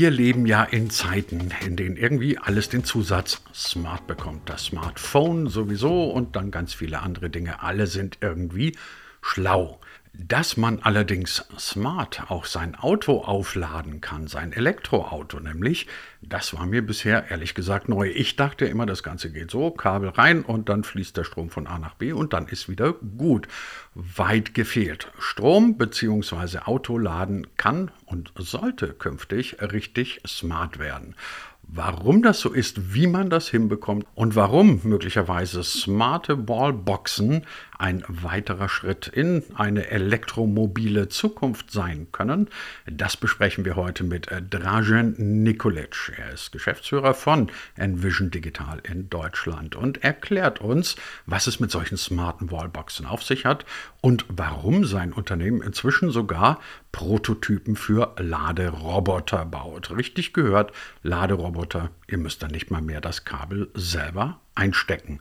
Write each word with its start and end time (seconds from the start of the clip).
Wir 0.00 0.12
leben 0.12 0.46
ja 0.46 0.62
in 0.62 0.90
Zeiten, 0.90 1.52
in 1.66 1.74
denen 1.74 1.96
irgendwie 1.96 2.38
alles 2.38 2.68
den 2.68 2.84
Zusatz 2.84 3.42
Smart 3.52 4.06
bekommt. 4.06 4.48
Das 4.48 4.66
Smartphone 4.66 5.48
sowieso 5.48 6.04
und 6.04 6.36
dann 6.36 6.52
ganz 6.52 6.72
viele 6.72 7.00
andere 7.00 7.30
Dinge. 7.30 7.64
Alle 7.64 7.88
sind 7.88 8.18
irgendwie 8.20 8.76
schlau. 9.22 9.80
Dass 10.20 10.56
man 10.56 10.80
allerdings 10.80 11.44
smart 11.60 12.28
auch 12.28 12.44
sein 12.44 12.74
Auto 12.74 13.20
aufladen 13.20 14.00
kann, 14.00 14.26
sein 14.26 14.52
Elektroauto 14.52 15.38
nämlich, 15.38 15.86
das 16.22 16.52
war 16.54 16.66
mir 16.66 16.84
bisher 16.84 17.30
ehrlich 17.30 17.54
gesagt 17.54 17.88
neu. 17.88 18.08
Ich 18.10 18.34
dachte 18.34 18.64
immer, 18.64 18.84
das 18.84 19.04
Ganze 19.04 19.30
geht 19.30 19.52
so, 19.52 19.70
Kabel 19.70 20.08
rein 20.08 20.42
und 20.42 20.68
dann 20.68 20.82
fließt 20.82 21.16
der 21.16 21.22
Strom 21.22 21.50
von 21.50 21.68
A 21.68 21.78
nach 21.78 21.94
B 21.94 22.12
und 22.12 22.32
dann 22.32 22.48
ist 22.48 22.68
wieder 22.68 22.94
gut. 22.94 23.46
Weit 23.94 24.54
gefehlt. 24.54 25.06
Strom 25.20 25.78
bzw. 25.78 26.58
Autoladen 26.64 27.46
kann 27.56 27.92
und 28.04 28.32
sollte 28.36 28.94
künftig 28.94 29.62
richtig 29.62 30.20
smart 30.26 30.80
werden. 30.80 31.14
Warum 31.70 32.22
das 32.22 32.40
so 32.40 32.50
ist, 32.50 32.94
wie 32.94 33.06
man 33.06 33.28
das 33.28 33.48
hinbekommt 33.48 34.06
und 34.14 34.34
warum 34.34 34.80
möglicherweise 34.84 35.62
smarte 35.62 36.48
Wallboxen 36.48 37.44
ein 37.78 38.04
weiterer 38.08 38.68
Schritt 38.68 39.06
in 39.06 39.42
eine 39.54 39.88
elektromobile 39.88 41.08
Zukunft 41.08 41.70
sein 41.70 42.08
können, 42.12 42.48
das 42.86 43.16
besprechen 43.16 43.64
wir 43.64 43.76
heute 43.76 44.04
mit 44.04 44.28
Dražen 44.50 45.42
Nikolic. 45.42 46.12
Er 46.16 46.32
ist 46.32 46.52
Geschäftsführer 46.52 47.14
von 47.14 47.50
Envision 47.76 48.30
Digital 48.30 48.80
in 48.82 49.08
Deutschland 49.08 49.76
und 49.76 50.02
erklärt 50.02 50.60
uns, 50.60 50.96
was 51.26 51.46
es 51.46 51.60
mit 51.60 51.70
solchen 51.70 51.96
smarten 51.96 52.50
Wallboxen 52.50 53.06
auf 53.06 53.22
sich 53.22 53.44
hat 53.44 53.64
und 54.00 54.24
warum 54.28 54.84
sein 54.84 55.12
Unternehmen 55.12 55.62
inzwischen 55.62 56.10
sogar 56.10 56.60
Prototypen 56.92 57.76
für 57.76 58.14
Laderoboter 58.18 59.44
baut. 59.44 59.96
Richtig 59.96 60.32
gehört, 60.32 60.72
Laderoboter, 61.02 61.90
ihr 62.08 62.18
müsst 62.18 62.42
dann 62.42 62.50
nicht 62.50 62.70
mal 62.70 62.82
mehr 62.82 63.00
das 63.00 63.24
Kabel 63.24 63.70
selber 63.74 64.40
einstecken. 64.54 65.20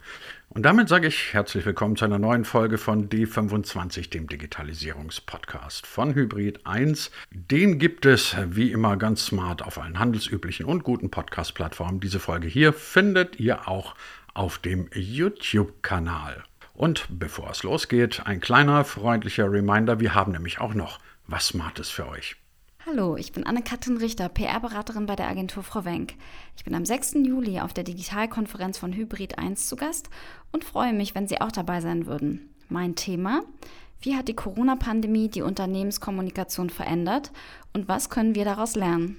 Und 0.50 0.64
damit 0.64 0.88
sage 0.88 1.08
ich 1.08 1.34
herzlich 1.34 1.66
willkommen 1.66 1.98
zu 1.98 2.06
einer 2.06 2.20
neuen 2.20 2.45
Folge 2.45 2.78
von 2.78 3.09
D25, 3.09 4.09
dem 4.09 4.28
Digitalisierungspodcast 4.28 5.86
von 5.86 6.16
Hybrid 6.16 6.66
1. 6.66 7.12
Den 7.31 7.80
gibt 7.80 8.06
es 8.06 8.36
wie 8.48 8.72
immer 8.72 8.95
ganz 8.95 9.25
smart 9.25 9.62
auf 9.62 9.78
allen 9.78 10.00
handelsüblichen 10.00 10.66
und 10.66 10.84
guten 10.84 11.12
Podcast-Plattformen. 11.12 12.00
Diese 12.00 12.20
Folge 12.20 12.48
hier 12.48 12.72
findet 12.72 13.40
ihr 13.40 13.68
auch 13.68 13.94
auf 14.34 14.58
dem 14.58 14.90
YouTube-Kanal. 14.94 16.44
Und 16.73 17.08
bevor 17.09 17.52
es 17.52 17.64
losgeht, 17.64 18.22
ein 18.25 18.40
kleiner 18.40 18.86
freundlicher 18.86 19.52
Reminder, 19.52 20.00
wir 20.00 20.16
haben 20.16 20.31
nämlich 20.31 20.62
auch 20.62 20.73
noch 20.73 21.00
was 21.28 21.48
Smartes 21.48 21.90
für 21.90 22.08
euch. 22.08 22.38
Hallo, 22.89 23.17
ich 23.17 23.33
bin 23.33 23.45
Anne-Kathrin 23.45 23.97
Richter, 23.97 24.30
PR-Beraterin 24.30 25.07
bei 25.07 25.17
der 25.17 25.27
Agentur 25.27 25.61
Frau 25.61 25.83
Wenk. 25.83 26.13
Ich 26.55 26.63
bin 26.63 26.73
am 26.73 26.85
6. 26.85 27.16
Juli 27.16 27.59
auf 27.59 27.73
der 27.73 27.83
Digitalkonferenz 27.83 28.77
von 28.77 28.94
Hybrid 28.94 29.38
1 29.38 29.67
zu 29.67 29.75
Gast 29.75 30.09
und 30.53 30.63
freue 30.63 30.94
mich, 30.94 31.13
wenn 31.13 31.27
Sie 31.27 31.41
auch 31.41 31.52
dabei 31.52 31.81
sein 31.81 32.05
würden. 32.05 32.49
Mein 32.69 32.95
Thema? 32.95 33.44
Wie 33.99 34.16
hat 34.16 34.29
die 34.29 34.38
Corona-Pandemie 34.38 35.27
die 35.27 35.41
Unternehmenskommunikation 35.41 36.69
verändert 36.69 37.33
und 37.73 37.89
was 37.89 38.09
können 38.09 38.35
wir 38.35 38.45
daraus 38.45 38.75
lernen? 38.75 39.17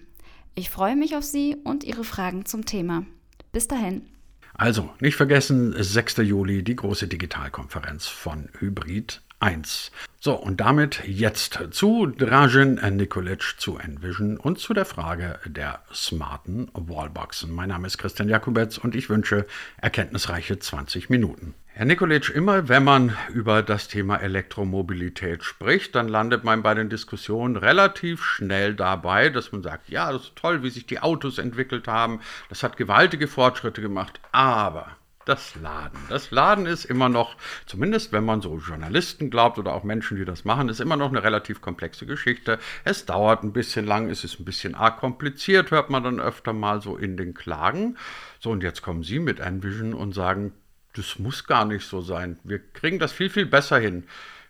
Ich 0.54 0.70
freue 0.70 0.96
mich 0.96 1.14
auf 1.14 1.24
Sie 1.24 1.54
und 1.62 1.84
Ihre 1.84 2.04
Fragen 2.04 2.46
zum 2.46 2.64
Thema. 2.64 3.04
Bis 3.52 3.68
dahin. 3.68 4.06
Also, 4.54 4.88
nicht 5.00 5.16
vergessen, 5.16 5.74
6. 5.76 6.16
Juli, 6.18 6.64
die 6.64 6.74
große 6.74 7.06
Digitalkonferenz 7.06 8.06
von 8.06 8.48
Hybrid 8.60 9.20
1. 9.40 9.92
So, 10.20 10.34
und 10.34 10.60
damit 10.60 11.04
jetzt 11.06 11.60
zu 11.70 12.06
Dražen 12.06 12.80
Nikolic, 12.96 13.54
zu 13.56 13.78
Envision 13.78 14.36
und 14.36 14.58
zu 14.58 14.74
der 14.74 14.84
Frage 14.84 15.38
der 15.44 15.84
smarten 15.94 16.68
Wallboxen. 16.74 17.54
Mein 17.54 17.68
Name 17.68 17.86
ist 17.86 17.98
Christian 17.98 18.28
Jakubetz 18.28 18.78
und 18.78 18.96
ich 18.96 19.10
wünsche 19.10 19.46
erkenntnisreiche 19.76 20.58
20 20.58 21.08
Minuten. 21.08 21.54
Herr 21.66 21.84
Nikolic, 21.84 22.30
immer 22.30 22.68
wenn 22.68 22.82
man 22.82 23.16
über 23.32 23.62
das 23.62 23.86
Thema 23.86 24.16
Elektromobilität 24.16 25.44
spricht, 25.44 25.94
dann 25.94 26.08
landet 26.08 26.42
man 26.42 26.64
bei 26.64 26.74
den 26.74 26.88
Diskussionen 26.88 27.54
relativ 27.54 28.24
schnell 28.24 28.74
dabei, 28.74 29.28
dass 29.28 29.52
man 29.52 29.62
sagt, 29.62 29.88
ja, 29.88 30.10
das 30.10 30.22
ist 30.22 30.36
toll, 30.36 30.64
wie 30.64 30.70
sich 30.70 30.86
die 30.86 30.98
Autos 30.98 31.38
entwickelt 31.38 31.86
haben, 31.86 32.22
das 32.48 32.64
hat 32.64 32.76
gewaltige 32.76 33.28
Fortschritte 33.28 33.80
gemacht, 33.80 34.18
aber 34.32 34.96
das 35.28 35.54
Laden. 35.56 35.98
Das 36.08 36.30
Laden 36.30 36.66
ist 36.66 36.86
immer 36.86 37.08
noch, 37.08 37.36
zumindest 37.66 38.12
wenn 38.12 38.24
man 38.24 38.40
so 38.40 38.56
Journalisten 38.56 39.28
glaubt 39.30 39.58
oder 39.58 39.74
auch 39.74 39.84
Menschen, 39.84 40.16
die 40.16 40.24
das 40.24 40.44
machen, 40.44 40.68
ist 40.68 40.80
immer 40.80 40.96
noch 40.96 41.10
eine 41.10 41.22
relativ 41.22 41.60
komplexe 41.60 42.06
Geschichte. 42.06 42.58
Es 42.84 43.04
dauert 43.04 43.42
ein 43.42 43.52
bisschen 43.52 43.84
lang, 43.84 44.08
es 44.08 44.24
ist 44.24 44.40
ein 44.40 44.44
bisschen 44.44 44.74
arg 44.74 44.98
kompliziert, 44.98 45.70
hört 45.70 45.90
man 45.90 46.02
dann 46.02 46.18
öfter 46.18 46.52
mal 46.52 46.80
so 46.80 46.96
in 46.96 47.16
den 47.16 47.34
Klagen. 47.34 47.96
So, 48.40 48.50
und 48.50 48.62
jetzt 48.62 48.82
kommen 48.82 49.02
Sie 49.02 49.18
mit 49.18 49.38
Envision 49.40 49.92
und 49.92 50.14
sagen, 50.14 50.52
das 50.94 51.18
muss 51.18 51.46
gar 51.46 51.66
nicht 51.66 51.84
so 51.84 52.00
sein. 52.00 52.38
Wir 52.42 52.58
kriegen 52.58 52.98
das 52.98 53.12
viel, 53.12 53.28
viel 53.28 53.46
besser 53.46 53.78
hin. 53.78 54.04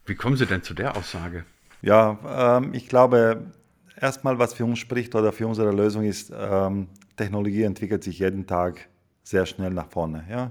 Wie 0.06 0.14
kommen 0.14 0.36
Sie 0.36 0.46
denn 0.46 0.62
zu 0.62 0.74
der 0.74 0.96
Aussage? 0.96 1.44
Ja, 1.82 2.58
ähm, 2.58 2.72
ich 2.72 2.88
glaube, 2.88 3.52
erstmal, 4.00 4.38
was 4.38 4.54
für 4.54 4.64
uns 4.64 4.78
spricht 4.78 5.14
oder 5.14 5.32
für 5.32 5.46
unsere 5.46 5.72
Lösung 5.72 6.04
ist, 6.04 6.32
ähm, 6.34 6.88
Technologie 7.16 7.64
entwickelt 7.64 8.04
sich 8.04 8.20
jeden 8.20 8.46
Tag 8.46 8.88
sehr 9.22 9.46
schnell 9.46 9.70
nach 9.70 9.88
vorne. 9.88 10.24
Ja? 10.30 10.50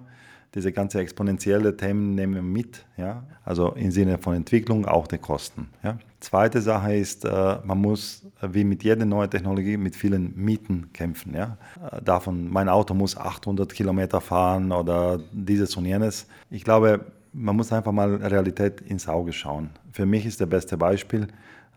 Diese 0.56 0.72
ganze 0.72 1.00
exponentielle 1.00 1.76
Themen 1.76 2.16
nehmen 2.16 2.36
wir 2.36 2.42
mit, 2.42 2.86
ja? 2.96 3.24
also 3.44 3.74
im 3.74 3.92
Sinne 3.92 4.18
von 4.18 4.36
Entwicklung, 4.36 4.86
auch 4.86 5.08
der 5.08 5.20
Kosten. 5.20 5.70
Ja? 5.84 5.98
Zweite 6.20 6.62
Sache 6.62 6.96
ist, 6.96 7.26
äh, 7.26 7.58
man 7.64 7.80
muss 7.80 8.26
wie 8.42 8.64
mit 8.64 8.84
jeder 8.84 9.06
neuen 9.06 9.30
Technologie 9.30 9.78
mit 9.78 9.96
vielen 9.96 10.36
Mieten 10.36 10.90
kämpfen. 10.94 11.36
Ja? 11.36 11.58
Äh, 11.92 12.02
davon, 12.02 12.50
mein 12.50 12.70
Auto 12.70 12.94
muss 12.94 13.18
800 13.18 13.74
Kilometer 13.74 14.22
fahren 14.22 14.72
oder 14.72 15.20
dieses 15.32 15.76
und 15.76 15.86
jenes. 15.86 16.28
Ich 16.50 16.64
glaube, 16.64 17.02
man 17.34 17.56
muss 17.56 17.72
einfach 17.72 17.92
mal 17.92 18.16
Realität 18.16 18.82
ins 18.82 19.08
Auge 19.08 19.34
schauen. 19.34 19.70
Für 19.92 20.06
mich 20.06 20.26
ist 20.26 20.42
das 20.42 20.50
beste 20.50 20.78
Beispiel, 20.78 21.28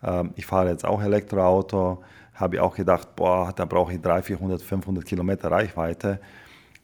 äh, 0.01 0.23
ich 0.35 0.45
fahre 0.45 0.69
jetzt 0.69 0.85
auch 0.85 1.01
Elektroauto, 1.01 2.03
habe 2.33 2.55
ich 2.55 2.61
auch 2.61 2.75
gedacht, 2.75 3.15
boah, 3.15 3.53
da 3.55 3.65
brauche 3.65 3.93
ich 3.93 4.01
300, 4.01 4.25
400, 4.25 4.61
500 4.61 5.05
Kilometer 5.05 5.51
Reichweite. 5.51 6.19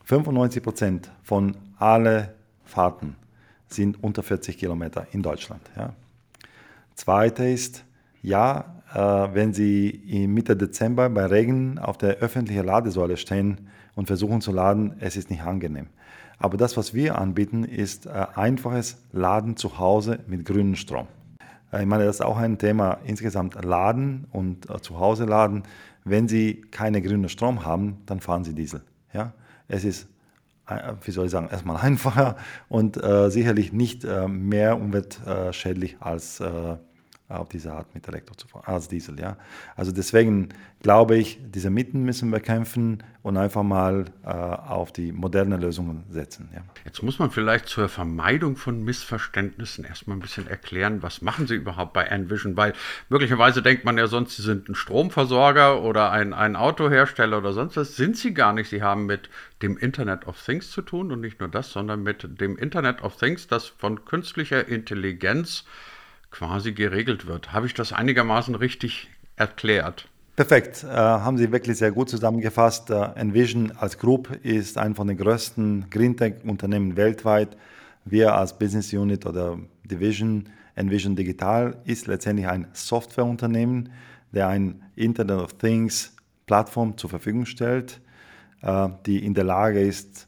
95 0.08 0.64
Prozent 0.64 1.12
von 1.22 1.58
allen 1.78 2.30
Fahrten 2.64 3.18
sind 3.68 4.02
unter 4.02 4.24
40 4.24 4.58
Kilometer 4.58 5.06
in 5.12 5.22
Deutschland. 5.22 5.62
Ja. 5.76 5.92
Zweite 6.96 7.44
ist, 7.44 7.84
ja, 8.22 8.82
äh, 8.94 9.00
wenn 9.34 9.52
Sie 9.54 10.26
Mitte 10.30 10.56
Dezember 10.56 11.10
bei 11.10 11.26
Regen 11.26 11.78
auf 11.78 11.98
der 11.98 12.20
öffentlichen 12.20 12.66
Ladesäule 12.66 13.18
stehen 13.18 13.68
und 13.96 14.08
versuchen 14.08 14.40
zu 14.40 14.54
laden, 14.54 14.96
es 15.02 15.18
ist 15.18 15.30
nicht 15.30 15.44
angenehm. 15.44 15.88
Aber 16.40 16.56
das, 16.56 16.78
was 16.78 16.94
wir 16.94 17.18
anbieten, 17.18 17.66
ist 17.66 18.06
äh, 18.06 18.28
einfaches 18.34 19.04
Laden 19.12 19.58
zu 19.58 19.78
Hause 19.78 20.20
mit 20.28 20.46
grünem 20.46 20.76
Strom. 20.76 21.08
Äh, 21.74 21.82
ich 21.82 21.86
meine, 21.86 22.06
das 22.06 22.18
ist 22.18 22.22
auch 22.22 22.38
ein 22.38 22.58
Thema 22.58 23.00
insgesamt 23.04 23.62
Laden 23.62 24.26
und 24.32 24.70
äh, 24.70 24.80
zu 24.80 25.00
Hause 25.00 25.26
laden. 25.26 25.64
Wenn 26.06 26.30
Sie 26.30 26.62
keine 26.72 27.02
grünen 27.02 27.28
Strom 27.28 27.66
haben, 27.66 27.98
dann 28.06 28.22
fahren 28.22 28.46
Sie 28.46 28.54
Diesel. 28.54 28.84
Ja? 29.12 29.34
Es 29.68 29.84
ist, 29.84 30.08
äh, 30.68 30.94
wie 31.02 31.12
soll 31.12 31.26
ich 31.26 31.32
sagen, 31.32 31.50
erstmal 31.50 31.78
einfacher 31.82 32.38
und 32.70 33.02
äh, 33.02 33.30
sicherlich 33.30 33.74
nicht 33.74 34.04
äh, 34.04 34.28
mehr 34.28 34.78
umweltschädlich 34.80 35.98
als 36.00 36.40
äh, 36.40 36.78
auf 37.30 37.50
diese 37.50 37.74
Art 37.74 37.94
mit 37.94 38.08
Elektro 38.08 38.36
zu 38.36 38.48
fahren, 38.48 38.64
als 38.66 38.88
Diesel. 38.88 39.20
Ja? 39.20 39.36
Also 39.76 39.92
deswegen 39.92 40.50
glaube 40.82 41.18
ich, 41.18 41.40
diese 41.42 41.70
Mitten 41.70 42.04
müssen 42.04 42.32
wir 42.32 42.40
kämpfen 42.40 43.04
und 43.22 43.36
einfach 43.36 43.64
mal 43.64 44.06
äh, 44.24 44.30
auf 44.30 44.94
die 44.94 45.12
moderne 45.12 45.58
Lösungen 45.58 46.06
setzen. 46.10 46.50
Ja? 46.54 46.62
Jetzt 46.86 47.04
muss 47.04 47.20
man 47.20 47.30
vielleicht 47.30 47.68
zur 47.68 47.90
Vermeidung 47.90 48.56
von 48.56 48.82
Missverständnissen 48.82 49.84
erstmal 49.84 50.16
ein 50.16 50.22
bisschen 50.22 50.48
erklären, 50.48 51.04
was 51.04 51.22
machen 51.22 51.48
Sie 51.48 51.56
überhaupt 51.56 51.92
bei 51.92 52.04
Envision, 52.06 52.56
weil 52.56 52.72
möglicherweise 53.10 53.62
denkt 53.62 53.84
man 53.84 53.98
ja 53.98 54.08
sonst, 54.08 54.38
Sie 54.38 54.44
sind 54.44 54.70
ein 54.70 54.76
Stromversorger 54.76 55.82
oder 55.82 56.12
ein, 56.12 56.34
ein 56.34 56.56
Autohersteller 56.56 57.40
oder 57.40 57.52
sonst 57.52 57.76
was. 57.76 57.98
Sind 57.98 58.16
Sie 58.16 58.34
gar 58.34 58.54
nicht. 58.54 58.70
Sie 58.70 58.82
haben 58.82 59.06
mit 59.06 59.30
dem 59.62 59.78
Internet 59.78 60.28
of 60.28 60.42
Things 60.42 60.72
zu 60.72 60.82
tun 60.82 61.12
und 61.12 61.20
nicht 61.20 61.42
nur 61.42 61.50
das, 61.50 61.72
sondern 61.72 62.04
mit 62.04 62.40
dem 62.40 62.58
Internet 62.58 63.02
of 63.02 63.18
Things, 63.18 63.48
das 63.48 63.66
von 63.66 64.06
künstlicher 64.06 64.66
Intelligenz 64.66 65.66
quasi 66.32 66.74
geregelt 66.74 67.28
wird. 67.28 67.54
Habe 67.54 67.66
ich 67.66 67.74
das 67.74 67.94
einigermaßen 67.94 68.56
richtig 68.56 69.10
erklärt? 69.36 70.08
Perfekt, 70.36 70.84
äh, 70.84 70.88
haben 70.88 71.38
Sie 71.38 71.52
wirklich 71.52 71.78
sehr 71.78 71.92
gut 71.92 72.10
zusammengefasst. 72.10 72.92
Äh, 72.92 73.10
Envision 73.16 73.72
als 73.72 73.98
Group 73.98 74.30
ist 74.44 74.78
ein 74.78 74.94
von 74.94 75.08
den 75.08 75.18
größten 75.18 75.90
Greentech-Unternehmen 75.90 76.96
weltweit. 76.96 77.58
Wir 78.06 78.36
als 78.36 78.58
Business 78.58 78.94
Unit 78.94 79.26
oder 79.26 79.58
Division 79.84 80.48
Envision 80.76 81.16
Digital 81.16 81.76
ist 81.86 82.06
letztendlich 82.06 82.48
ein 82.48 82.68
Softwareunternehmen, 82.72 83.90
der 84.32 84.48
ein 84.48 84.84
Internet 84.96 85.42
of 85.42 85.54
Things 85.54 86.16
Plattform 86.46 86.98
zur 86.98 87.10
Verfügung 87.10 87.48
stellt, 87.48 88.00
äh, 88.62 88.90
die 89.08 89.26
in 89.26 89.34
der 89.34 89.44
Lage 89.44 89.82
ist, 89.82 90.28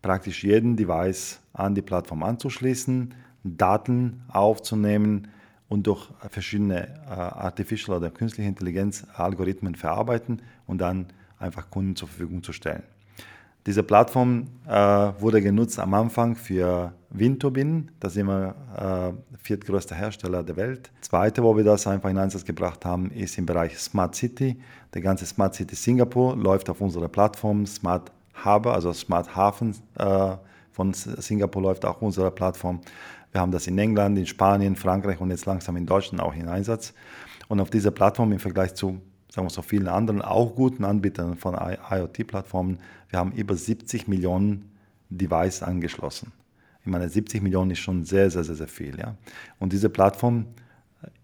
praktisch 0.00 0.44
jeden 0.44 0.76
Device 0.76 1.40
an 1.52 1.74
die 1.74 1.82
Plattform 1.82 2.22
anzuschließen, 2.22 3.14
Daten 3.44 4.22
aufzunehmen 4.28 5.28
und 5.68 5.86
durch 5.86 6.08
verschiedene 6.28 6.88
äh, 6.88 7.10
Artificial 7.10 7.96
oder 7.96 8.10
künstliche 8.10 8.48
Intelligenz 8.48 9.06
Algorithmen 9.14 9.74
verarbeiten 9.74 10.42
und 10.66 10.78
dann 10.78 11.06
einfach 11.38 11.70
Kunden 11.70 11.96
zur 11.96 12.08
Verfügung 12.08 12.42
zu 12.42 12.52
stellen. 12.52 12.82
Diese 13.66 13.82
Plattform 13.82 14.48
äh, 14.66 14.72
wurde 14.72 15.42
genutzt 15.42 15.78
am 15.78 15.92
Anfang 15.92 16.34
für 16.34 16.92
Windturbinen. 17.10 17.90
Da 18.00 18.08
sind 18.08 18.26
wir 18.26 18.54
äh, 18.76 19.36
viertgrößter 19.36 19.94
Hersteller 19.94 20.42
der 20.42 20.56
Welt. 20.56 20.90
Zweite, 21.02 21.42
wo 21.42 21.56
wir 21.56 21.64
das 21.64 21.86
einfach 21.86 22.08
in 22.08 22.16
Einsatz 22.16 22.44
gebracht 22.44 22.84
haben, 22.86 23.10
ist 23.10 23.36
im 23.36 23.44
Bereich 23.44 23.78
Smart 23.78 24.14
City. 24.14 24.60
Der 24.94 25.02
ganze 25.02 25.26
Smart 25.26 25.54
City 25.54 25.74
Singapur 25.74 26.36
läuft 26.36 26.70
auf 26.70 26.80
unserer 26.80 27.08
Plattform. 27.08 27.66
Smart 27.66 28.10
Harbor, 28.32 28.74
also 28.74 28.92
Smart 28.94 29.36
Hafen 29.36 29.76
äh, 29.98 30.36
von 30.72 30.94
Singapur 30.94 31.60
läuft 31.60 31.84
auch 31.84 31.96
auf 31.96 32.02
unserer 32.02 32.30
Plattform. 32.30 32.80
Wir 33.32 33.40
haben 33.40 33.52
das 33.52 33.66
in 33.66 33.78
England, 33.78 34.18
in 34.18 34.26
Spanien, 34.26 34.76
Frankreich 34.76 35.20
und 35.20 35.30
jetzt 35.30 35.46
langsam 35.46 35.76
in 35.76 35.86
Deutschland 35.86 36.22
auch 36.22 36.34
in 36.34 36.48
Einsatz. 36.48 36.92
Und 37.48 37.60
auf 37.60 37.70
dieser 37.70 37.90
Plattform 37.90 38.32
im 38.32 38.38
Vergleich 38.38 38.74
zu 38.74 39.00
sagen 39.30 39.46
wir 39.46 39.50
so 39.50 39.62
vielen 39.62 39.88
anderen 39.88 40.22
auch 40.22 40.54
guten 40.54 40.84
Anbietern 40.84 41.36
von 41.36 41.54
IoT-Plattformen, 41.54 42.78
wir 43.08 43.18
haben 43.18 43.32
über 43.32 43.54
70 43.54 44.08
Millionen 44.08 44.70
Devices 45.08 45.62
angeschlossen. 45.62 46.32
Ich 46.82 46.86
meine, 46.86 47.08
70 47.08 47.42
Millionen 47.42 47.70
ist 47.70 47.78
schon 47.78 48.04
sehr, 48.04 48.30
sehr, 48.30 48.44
sehr, 48.44 48.56
sehr 48.56 48.68
viel. 48.68 48.98
Ja? 48.98 49.14
Und 49.58 49.72
diese 49.72 49.88
Plattform 49.88 50.46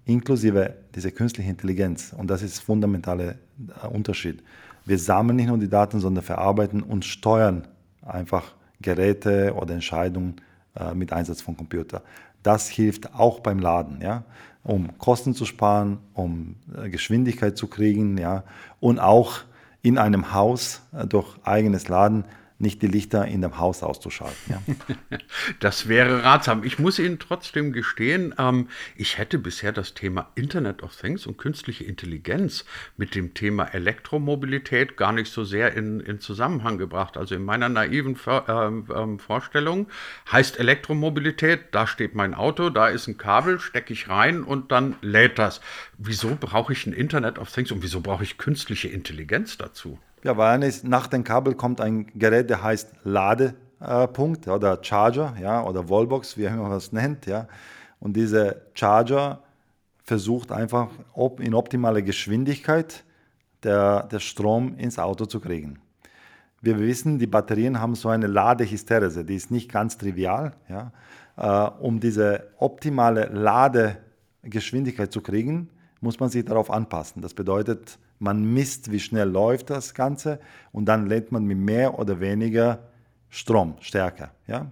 inklusive 0.04 0.74
dieser 0.94 1.10
künstlichen 1.10 1.50
Intelligenz, 1.50 2.14
und 2.16 2.28
das 2.28 2.42
ist 2.42 2.58
der 2.58 2.64
fundamentale 2.64 3.38
äh, 3.82 3.86
Unterschied. 3.88 4.42
Wir 4.84 4.98
sammeln 4.98 5.36
nicht 5.36 5.48
nur 5.48 5.58
die 5.58 5.68
Daten, 5.68 5.98
sondern 5.98 6.22
verarbeiten 6.22 6.82
und 6.82 7.04
steuern 7.04 7.66
einfach 8.02 8.54
Geräte 8.80 9.54
oder 9.54 9.74
Entscheidungen 9.74 10.36
äh, 10.78 10.94
mit 10.94 11.12
Einsatz 11.12 11.40
von 11.40 11.56
Computer. 11.56 12.02
Das 12.43 12.69
hilft 12.69 13.14
auch 13.14 13.40
beim 13.40 13.58
Laden. 13.58 14.00
Ja? 14.00 14.25
um 14.67 14.99
Kosten 14.99 15.32
zu 15.32 15.44
sparen, 15.44 15.99
um 16.12 16.56
äh, 16.76 16.90
Geschwindigkeit 16.90 17.56
zu 17.56 17.69
kriegen, 17.69 18.19
ja, 18.19 18.43
und 18.81 18.99
auch 18.99 19.40
in 19.82 19.96
einem 19.96 20.34
Haus 20.34 20.82
äh, 20.93 21.06
durch 21.06 21.37
eigenes 21.44 21.88
Laden 21.88 22.25
nicht 22.58 22.80
die 22.82 22.86
Lichter 22.86 23.26
in 23.26 23.42
dem 23.42 23.58
Haus 23.58 23.82
auszuschalten. 23.82 24.36
Ja. 24.48 24.62
Das 25.60 25.88
wäre 25.88 26.24
ratsam. 26.24 26.64
Ich 26.64 26.78
muss 26.78 26.98
Ihnen 26.98 27.18
trotzdem 27.18 27.72
gestehen, 27.72 28.34
ähm, 28.38 28.68
ich 28.96 29.18
hätte 29.18 29.38
bisher 29.38 29.72
das 29.72 29.94
Thema 29.94 30.30
Internet 30.34 30.82
of 30.82 30.96
Things 30.96 31.26
und 31.26 31.38
künstliche 31.38 31.84
Intelligenz 31.84 32.64
mit 32.96 33.14
dem 33.14 33.34
Thema 33.34 33.64
Elektromobilität 33.64 34.96
gar 34.96 35.12
nicht 35.12 35.32
so 35.32 35.44
sehr 35.44 35.74
in, 35.74 36.00
in 36.00 36.20
Zusammenhang 36.20 36.78
gebracht. 36.78 37.16
Also 37.16 37.34
in 37.34 37.44
meiner 37.44 37.68
naiven 37.68 38.16
Vor 38.16 38.48
äh, 38.48 38.92
äh, 38.92 39.18
Vorstellung 39.18 39.88
heißt 40.30 40.58
Elektromobilität, 40.58 41.60
da 41.72 41.86
steht 41.86 42.14
mein 42.14 42.34
Auto, 42.34 42.70
da 42.70 42.88
ist 42.88 43.06
ein 43.06 43.18
Kabel, 43.18 43.60
stecke 43.60 43.92
ich 43.92 44.08
rein 44.08 44.42
und 44.42 44.72
dann 44.72 44.96
lädt 45.00 45.38
das. 45.38 45.60
Wieso 45.98 46.36
brauche 46.38 46.72
ich 46.72 46.86
ein 46.86 46.92
Internet 46.92 47.38
of 47.38 47.52
Things 47.52 47.70
und 47.72 47.82
wieso 47.82 48.00
brauche 48.00 48.24
ich 48.24 48.38
künstliche 48.38 48.88
Intelligenz 48.88 49.58
dazu? 49.58 49.98
Ja, 50.26 50.37
weil 50.37 50.64
ist, 50.64 50.82
nach 50.82 51.06
dem 51.06 51.23
Kabel 51.23 51.55
kommt 51.55 51.81
ein 51.81 52.08
Gerät, 52.19 52.50
der 52.50 52.61
heißt 52.61 52.90
Ladepunkt 53.05 54.49
oder 54.49 54.81
Charger 54.82 55.37
ja, 55.40 55.62
oder 55.62 55.88
Wallbox, 55.88 56.37
wie 56.37 56.49
man 56.49 56.69
das 56.69 56.90
nennt. 56.90 57.26
Ja. 57.26 57.46
Und 58.00 58.17
dieser 58.17 58.56
Charger 58.75 59.38
versucht 60.02 60.50
einfach 60.50 60.88
in 61.38 61.55
optimaler 61.55 62.02
Geschwindigkeit 62.02 63.05
der, 63.62 64.02
der 64.08 64.19
Strom 64.19 64.76
ins 64.78 64.99
Auto 64.99 65.26
zu 65.26 65.38
kriegen. 65.38 65.78
Wir 66.61 66.76
wissen, 66.81 67.20
die 67.20 67.28
Batterien 67.28 67.81
haben 67.81 67.94
so 67.94 68.08
eine 68.08 68.26
Ladehysterese, 68.26 69.25
die 69.25 69.37
ist 69.37 69.52
nicht 69.52 69.70
ganz 69.70 69.96
trivial. 69.96 70.55
Ja. 70.69 70.90
Äh, 71.37 71.70
um 71.81 72.00
diese 72.00 72.49
optimale 72.58 73.26
Ladegeschwindigkeit 73.26 75.12
zu 75.12 75.20
kriegen, 75.20 75.70
muss 76.00 76.19
man 76.19 76.31
sich 76.31 76.44
darauf 76.44 76.69
anpassen. 76.69 77.23
Das 77.23 77.32
bedeutet, 77.32 78.00
man 78.18 78.44
misst, 78.52 78.90
wie 78.90 79.00
schnell 79.00 79.28
läuft 79.28 79.70
das 79.70 79.94
Ganze 79.94 80.40
und 80.72 80.86
dann 80.86 81.06
lädt 81.06 81.32
man 81.32 81.44
mit 81.44 81.58
mehr 81.58 81.98
oder 81.98 82.20
weniger 82.20 82.80
Strom, 83.28 83.74
Stärke. 83.80 84.30
Ja? 84.46 84.66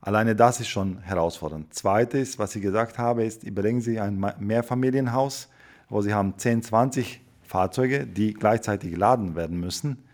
Alleine 0.00 0.36
das 0.36 0.60
ist 0.60 0.68
schon 0.68 0.98
herausfordernd. 1.00 1.72
Zweites, 1.74 2.38
was 2.38 2.54
ich 2.54 2.62
gesagt 2.62 2.98
habe, 2.98 3.24
ist, 3.24 3.42
überlegen 3.42 3.80
Sie 3.80 3.98
ein 3.98 4.24
Mehrfamilienhaus, 4.38 5.48
wo 5.88 6.02
Sie 6.02 6.14
haben 6.14 6.36
10, 6.36 6.62
20 6.62 7.20
Fahrzeuge, 7.42 8.06
die 8.06 8.34
gleichzeitig 8.34 8.90
geladen 8.90 9.34
werden 9.34 9.58
müssen. 9.58 10.04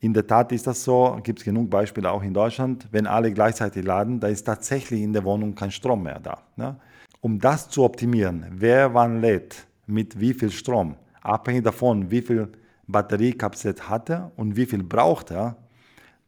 In 0.00 0.14
der 0.14 0.26
Tat 0.26 0.52
ist 0.52 0.66
das 0.66 0.82
so, 0.84 1.18
gibt 1.22 1.40
es 1.40 1.44
genug 1.44 1.70
Beispiele 1.70 2.10
auch 2.10 2.22
in 2.22 2.32
Deutschland. 2.32 2.88
Wenn 2.90 3.06
alle 3.06 3.32
gleichzeitig 3.32 3.84
laden, 3.84 4.18
da 4.18 4.28
ist 4.28 4.44
tatsächlich 4.44 5.02
in 5.02 5.12
der 5.12 5.24
Wohnung 5.24 5.54
kein 5.54 5.70
Strom 5.70 6.02
mehr 6.02 6.20
da. 6.20 6.38
Ne? 6.56 6.76
Um 7.20 7.38
das 7.38 7.68
zu 7.68 7.84
optimieren, 7.84 8.46
wer 8.50 8.94
wann 8.94 9.20
lädt, 9.20 9.66
mit 9.86 10.18
wie 10.18 10.32
viel 10.32 10.50
Strom, 10.50 10.94
abhängig 11.20 11.64
davon, 11.64 12.10
wie 12.10 12.22
viel 12.22 12.48
Batteriekapazität 12.86 13.88
hat 13.88 14.10
er 14.10 14.32
und 14.36 14.56
wie 14.56 14.66
viel 14.66 14.82
braucht 14.82 15.30
er, 15.30 15.56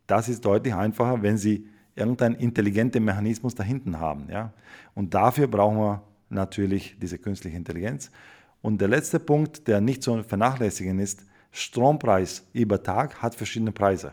das 0.07 0.29
ist 0.29 0.45
deutlich 0.45 0.75
einfacher, 0.75 1.23
wenn 1.23 1.39
Sie 1.39 1.69
irgendeinen 1.95 2.35
intelligenten 2.37 3.05
Mechanismus 3.05 3.55
da 3.55 3.63
hinten 3.63 3.99
haben. 4.01 4.29
Ja? 4.31 4.53
Und 4.95 5.15
dafür 5.15 5.47
brauchen 5.47 5.79
wir 5.79 6.03
natürlich 6.31 6.97
diese 7.01 7.19
künstliche 7.19 7.57
Intelligenz. 7.57 8.11
Und 8.63 8.81
der 8.81 8.89
letzte 8.89 9.21
Punkt, 9.21 9.69
der 9.69 9.81
nicht 9.81 10.03
zu 10.03 10.23
vernachlässigen 10.23 10.99
ist, 10.99 11.25
Strompreis 11.51 12.47
über 12.53 12.83
Tag 12.83 13.21
hat 13.23 13.35
verschiedene 13.35 13.73
Preise. 13.73 14.13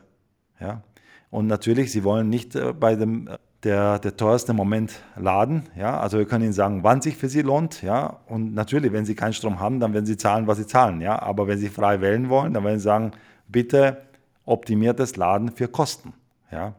Ja? 0.59 0.83
Und 1.29 1.47
natürlich, 1.47 1.91
Sie 1.91 2.03
wollen 2.03 2.29
nicht 2.29 2.55
äh, 2.55 2.73
bei 2.73 2.95
dem 2.95 3.27
äh, 3.27 3.37
der, 3.63 4.00
der 4.00 4.15
teuerste 4.15 4.53
Moment 4.53 5.01
laden. 5.17 5.63
Ja? 5.75 6.00
Also 6.00 6.17
wir 6.17 6.25
können 6.25 6.45
Ihnen 6.45 6.53
sagen, 6.53 6.83
wann 6.83 7.01
sich 7.01 7.17
für 7.17 7.27
Sie 7.29 7.41
lohnt. 7.41 7.81
Ja? 7.81 8.19
Und 8.27 8.53
natürlich, 8.53 8.94
wenn 8.94 9.06
Sie 9.06 9.15
keinen 9.15 9.33
Strom 9.33 9.59
haben, 9.59 9.79
dann 9.79 9.94
werden 9.94 10.06
Sie 10.06 10.17
zahlen, 10.17 10.45
was 10.47 10.57
Sie 10.57 10.67
zahlen. 10.67 11.01
Ja? 11.01 11.21
Aber 11.21 11.47
wenn 11.47 11.59
Sie 11.59 11.69
frei 11.69 12.01
wählen 12.01 12.29
wollen, 12.29 12.53
dann 12.53 12.63
werden 12.63 12.79
Sie 12.79 12.85
sagen, 12.85 13.11
bitte 13.47 14.01
optimiertes 14.45 15.17
Laden 15.17 15.51
für 15.51 15.67
Kosten. 15.67 16.13
Ja? 16.51 16.73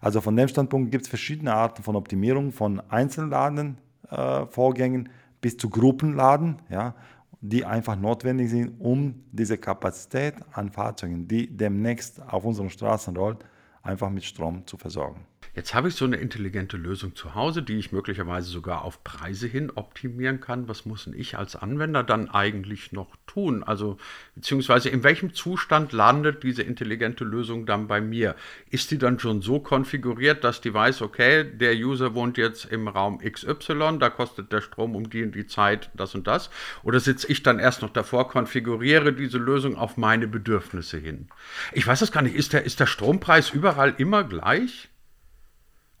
Also 0.00 0.20
von 0.20 0.36
dem 0.36 0.48
Standpunkt 0.48 0.90
gibt 0.90 1.04
es 1.04 1.08
verschiedene 1.08 1.54
Arten 1.54 1.82
von 1.82 1.96
Optimierung, 1.96 2.52
von 2.52 2.82
Einzelladenvorgängen 2.88 5.06
äh, 5.06 5.10
bis 5.40 5.56
zu 5.56 5.70
Gruppenladen, 5.70 6.56
ja? 6.68 6.94
die 7.40 7.64
einfach 7.64 7.96
notwendig 7.96 8.50
sind, 8.50 8.74
um 8.78 9.14
diese 9.32 9.56
Kapazität 9.56 10.34
an 10.52 10.70
Fahrzeugen, 10.70 11.26
die 11.26 11.48
demnächst 11.48 12.20
auf 12.22 12.44
unseren 12.44 12.68
Straßen 12.68 13.16
rollt, 13.16 13.38
einfach 13.82 14.10
mit 14.10 14.24
Strom 14.24 14.66
zu 14.66 14.76
versorgen. 14.76 15.24
Jetzt 15.52 15.74
habe 15.74 15.88
ich 15.88 15.96
so 15.96 16.04
eine 16.04 16.16
intelligente 16.16 16.76
Lösung 16.76 17.16
zu 17.16 17.34
Hause, 17.34 17.62
die 17.64 17.76
ich 17.76 17.90
möglicherweise 17.90 18.48
sogar 18.48 18.84
auf 18.84 19.02
Preise 19.02 19.48
hin 19.48 19.72
optimieren 19.74 20.40
kann. 20.40 20.68
Was 20.68 20.86
muss 20.86 21.04
denn 21.04 21.14
ich 21.14 21.36
als 21.38 21.56
Anwender 21.56 22.04
dann 22.04 22.28
eigentlich 22.28 22.92
noch 22.92 23.16
tun? 23.26 23.64
Also, 23.64 23.96
beziehungsweise 24.36 24.90
in 24.90 25.02
welchem 25.02 25.34
Zustand 25.34 25.92
landet 25.92 26.44
diese 26.44 26.62
intelligente 26.62 27.24
Lösung 27.24 27.66
dann 27.66 27.88
bei 27.88 28.00
mir? 28.00 28.36
Ist 28.70 28.92
die 28.92 28.98
dann 28.98 29.18
schon 29.18 29.42
so 29.42 29.58
konfiguriert, 29.58 30.44
dass 30.44 30.60
die 30.60 30.72
weiß, 30.72 31.02
okay, 31.02 31.42
der 31.44 31.74
User 31.74 32.14
wohnt 32.14 32.38
jetzt 32.38 32.66
im 32.66 32.86
Raum 32.86 33.18
XY, 33.18 33.98
da 33.98 34.08
kostet 34.08 34.52
der 34.52 34.60
Strom 34.60 34.94
um 34.94 35.10
die 35.10 35.24
und 35.24 35.34
die 35.34 35.48
Zeit 35.48 35.90
das 35.94 36.14
und 36.14 36.28
das? 36.28 36.50
Oder 36.84 37.00
sitze 37.00 37.26
ich 37.26 37.42
dann 37.42 37.58
erst 37.58 37.82
noch 37.82 37.90
davor, 37.90 38.28
konfiguriere 38.28 39.12
diese 39.12 39.38
Lösung 39.38 39.76
auf 39.76 39.96
meine 39.96 40.28
Bedürfnisse 40.28 40.98
hin? 40.98 41.28
Ich 41.72 41.88
weiß 41.88 41.98
das 41.98 42.12
gar 42.12 42.22
nicht. 42.22 42.36
Ist 42.36 42.52
der, 42.52 42.64
ist 42.64 42.78
der 42.78 42.86
Strompreis 42.86 43.50
überall 43.50 43.94
immer 43.98 44.22
gleich? 44.22 44.89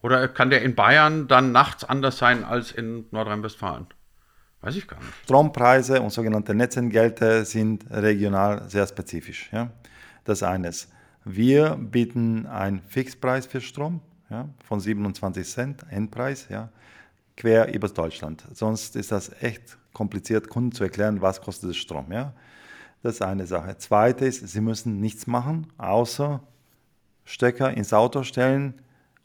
Oder 0.02 0.28
kann 0.28 0.50
der 0.50 0.62
in 0.62 0.74
Bayern 0.74 1.28
dann 1.28 1.52
nachts 1.52 1.84
anders 1.84 2.18
sein 2.18 2.44
als 2.44 2.72
in 2.72 3.06
Nordrhein-Westfalen? 3.10 3.86
Weiß 4.62 4.76
ich 4.76 4.86
gar 4.86 4.98
nicht. 4.98 5.12
Strompreise 5.24 6.00
und 6.00 6.10
sogenannte 6.10 6.54
Netzentgelte 6.54 7.44
sind 7.44 7.84
regional 7.90 8.68
sehr 8.68 8.86
spezifisch. 8.86 9.50
Ja? 9.52 9.70
Das 10.24 10.38
ist 10.38 10.42
eines. 10.42 10.88
Wir 11.24 11.76
bieten 11.76 12.46
einen 12.46 12.80
Fixpreis 12.82 13.46
für 13.46 13.60
Strom 13.60 14.00
ja, 14.30 14.48
von 14.64 14.80
27 14.80 15.46
Cent, 15.48 15.84
Endpreis, 15.90 16.48
ja, 16.48 16.70
quer 17.36 17.72
über 17.74 17.88
Deutschland. 17.88 18.44
Sonst 18.52 18.96
ist 18.96 19.12
das 19.12 19.30
echt 19.42 19.78
kompliziert, 19.92 20.48
Kunden 20.48 20.72
zu 20.72 20.84
erklären, 20.84 21.20
was 21.20 21.40
kostet 21.40 21.74
Strom. 21.76 22.12
Ja? 22.12 22.32
Das 23.02 23.14
ist 23.14 23.22
eine 23.22 23.46
Sache. 23.46 23.76
Zweite 23.78 24.26
ist, 24.26 24.46
sie 24.46 24.60
müssen 24.60 25.00
nichts 25.00 25.26
machen, 25.26 25.66
außer 25.78 26.42
Stecker 27.24 27.72
ins 27.72 27.92
Auto 27.92 28.22
stellen, 28.22 28.74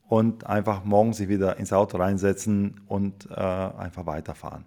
und 0.07 0.45
einfach 0.45 0.83
morgen 0.83 1.13
sich 1.13 1.29
wieder 1.29 1.57
ins 1.57 1.73
Auto 1.73 1.97
reinsetzen 1.97 2.81
und 2.87 3.29
äh, 3.29 3.33
einfach 3.35 4.05
weiterfahren. 4.05 4.65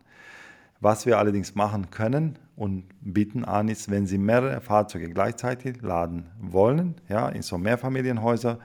Was 0.81 1.07
wir 1.07 1.19
allerdings 1.19 1.55
machen 1.55 1.91
können 1.91 2.39
und 2.57 2.85
bieten 3.01 3.45
an, 3.45 3.69
ist, 3.69 3.91
wenn 3.91 4.07
Sie 4.07 4.19
mehrere 4.19 4.61
Fahrzeuge 4.61 5.09
gleichzeitig 5.09 5.83
laden 5.83 6.27
wollen, 6.41 6.95
ja, 7.09 7.29
in 7.29 7.43
so 7.43 7.59
Mehrfamilienhäuser, 7.59 8.59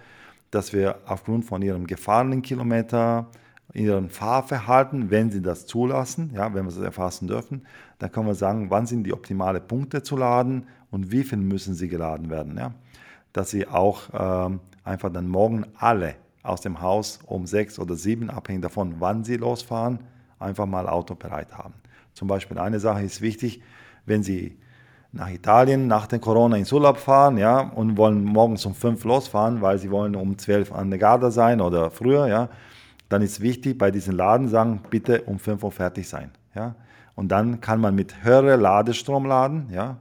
dass 0.52 0.74
wir 0.74 0.98
aufgrund 1.06 1.46
von 1.46 1.62
Ihrem 1.62 1.88
gefahrenen 1.88 2.44
Kilometer, 2.44 3.28
Ihrem 3.74 4.10
Fahrverhalten, 4.10 5.10
wenn 5.10 5.32
Sie 5.32 5.42
das 5.42 5.66
zulassen, 5.66 6.32
ja, 6.36 6.54
wenn 6.54 6.66
wir 6.66 6.72
das 6.72 6.78
erfassen 6.78 7.28
dürfen, 7.28 7.66
dann 7.98 8.12
können 8.12 8.28
wir 8.28 8.36
sagen, 8.36 8.70
wann 8.70 8.86
sind 8.86 9.06
die 9.06 9.14
optimalen 9.14 9.66
Punkte 9.66 10.04
zu 10.04 10.16
laden 10.16 10.68
und 10.92 11.12
wie 11.12 11.24
viel 11.24 11.40
müssen 11.40 11.74
sie 11.74 11.88
geladen 11.88 12.30
werden. 12.30 12.58
Ja? 12.58 12.74
Dass 13.32 13.50
Sie 13.50 13.68
auch 13.68 14.10
ähm, 14.14 14.60
einfach 14.84 15.12
dann 15.12 15.28
morgen 15.28 15.66
alle 15.76 16.16
aus 16.44 16.62
dem 16.62 16.82
Haus 16.82 17.20
um 17.26 17.48
sechs 17.48 17.80
oder 17.80 17.96
sieben, 17.96 18.30
abhängig 18.30 18.62
davon, 18.62 18.96
wann 19.00 19.24
sie 19.24 19.38
losfahren, 19.38 20.00
einfach 20.40 20.66
mal 20.66 20.88
Auto 20.88 21.16
bereit 21.16 21.58
haben. 21.58 21.74
Zum 22.14 22.28
Beispiel 22.28 22.60
eine 22.60 22.80
Sache 22.80 23.04
ist 23.04 23.22
wichtig, 23.22 23.62
wenn 24.06 24.22
Sie 24.22 24.58
nach 25.14 25.30
Italien 25.30 25.88
nach 25.88 26.08
dem 26.08 26.20
Corona 26.20 26.58
ins 26.58 26.72
Urlaub 26.74 26.98
fahren, 26.98 27.38
ja, 27.38 27.60
und 27.60 27.98
wollen 27.98 28.24
morgens 28.24 28.66
um 28.66 28.74
5 28.74 29.04
losfahren, 29.04 29.62
weil 29.62 29.78
sie 29.78 29.92
wollen 29.92 30.16
um 30.16 30.38
12 30.38 30.72
an 30.72 30.90
der 30.90 31.00
Garda 31.00 31.30
sein 31.30 31.62
oder 31.62 31.92
früher, 31.92 32.28
ja, 32.28 32.50
dann 33.10 33.22
ist 33.22 33.40
wichtig 33.40 33.78
bei 33.78 33.92
diesen 33.92 34.16
Laden 34.16 34.48
sagen, 34.50 34.82
bitte 34.90 35.22
um 35.22 35.38
5 35.38 35.64
Uhr 35.64 35.72
fertig 35.72 36.10
sein, 36.10 36.32
ja. 36.56 36.76
Und 37.16 37.28
dann 37.32 37.62
kann 37.62 37.80
man 37.80 37.94
mit 37.94 38.24
höherem 38.24 38.60
Ladestrom 38.60 39.28
laden, 39.28 39.70
ja. 39.72 39.98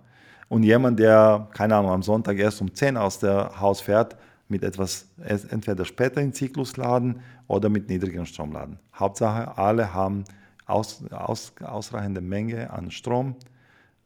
Und 0.48 0.62
jemand, 0.62 0.98
der, 0.98 1.48
keine 1.52 1.76
Ahnung, 1.76 1.90
am 1.90 2.02
Sonntag 2.02 2.38
erst 2.38 2.62
um 2.62 2.74
10 2.74 2.96
aus 2.96 3.18
dem 3.18 3.60
Haus 3.60 3.82
fährt, 3.82 4.16
mit 4.52 4.62
etwas 4.62 5.08
entweder 5.50 5.84
später 5.84 6.20
in 6.20 6.32
Zyklus 6.32 6.76
laden 6.76 7.20
oder 7.48 7.68
mit 7.68 7.88
niedrigem 7.88 8.26
Strom 8.26 8.52
laden. 8.52 8.78
Hauptsache, 8.94 9.56
alle 9.56 9.92
haben 9.92 10.24
aus, 10.66 11.02
aus, 11.10 11.54
ausreichende 11.60 12.20
Menge 12.20 12.70
an 12.70 12.90
Strom 12.90 13.34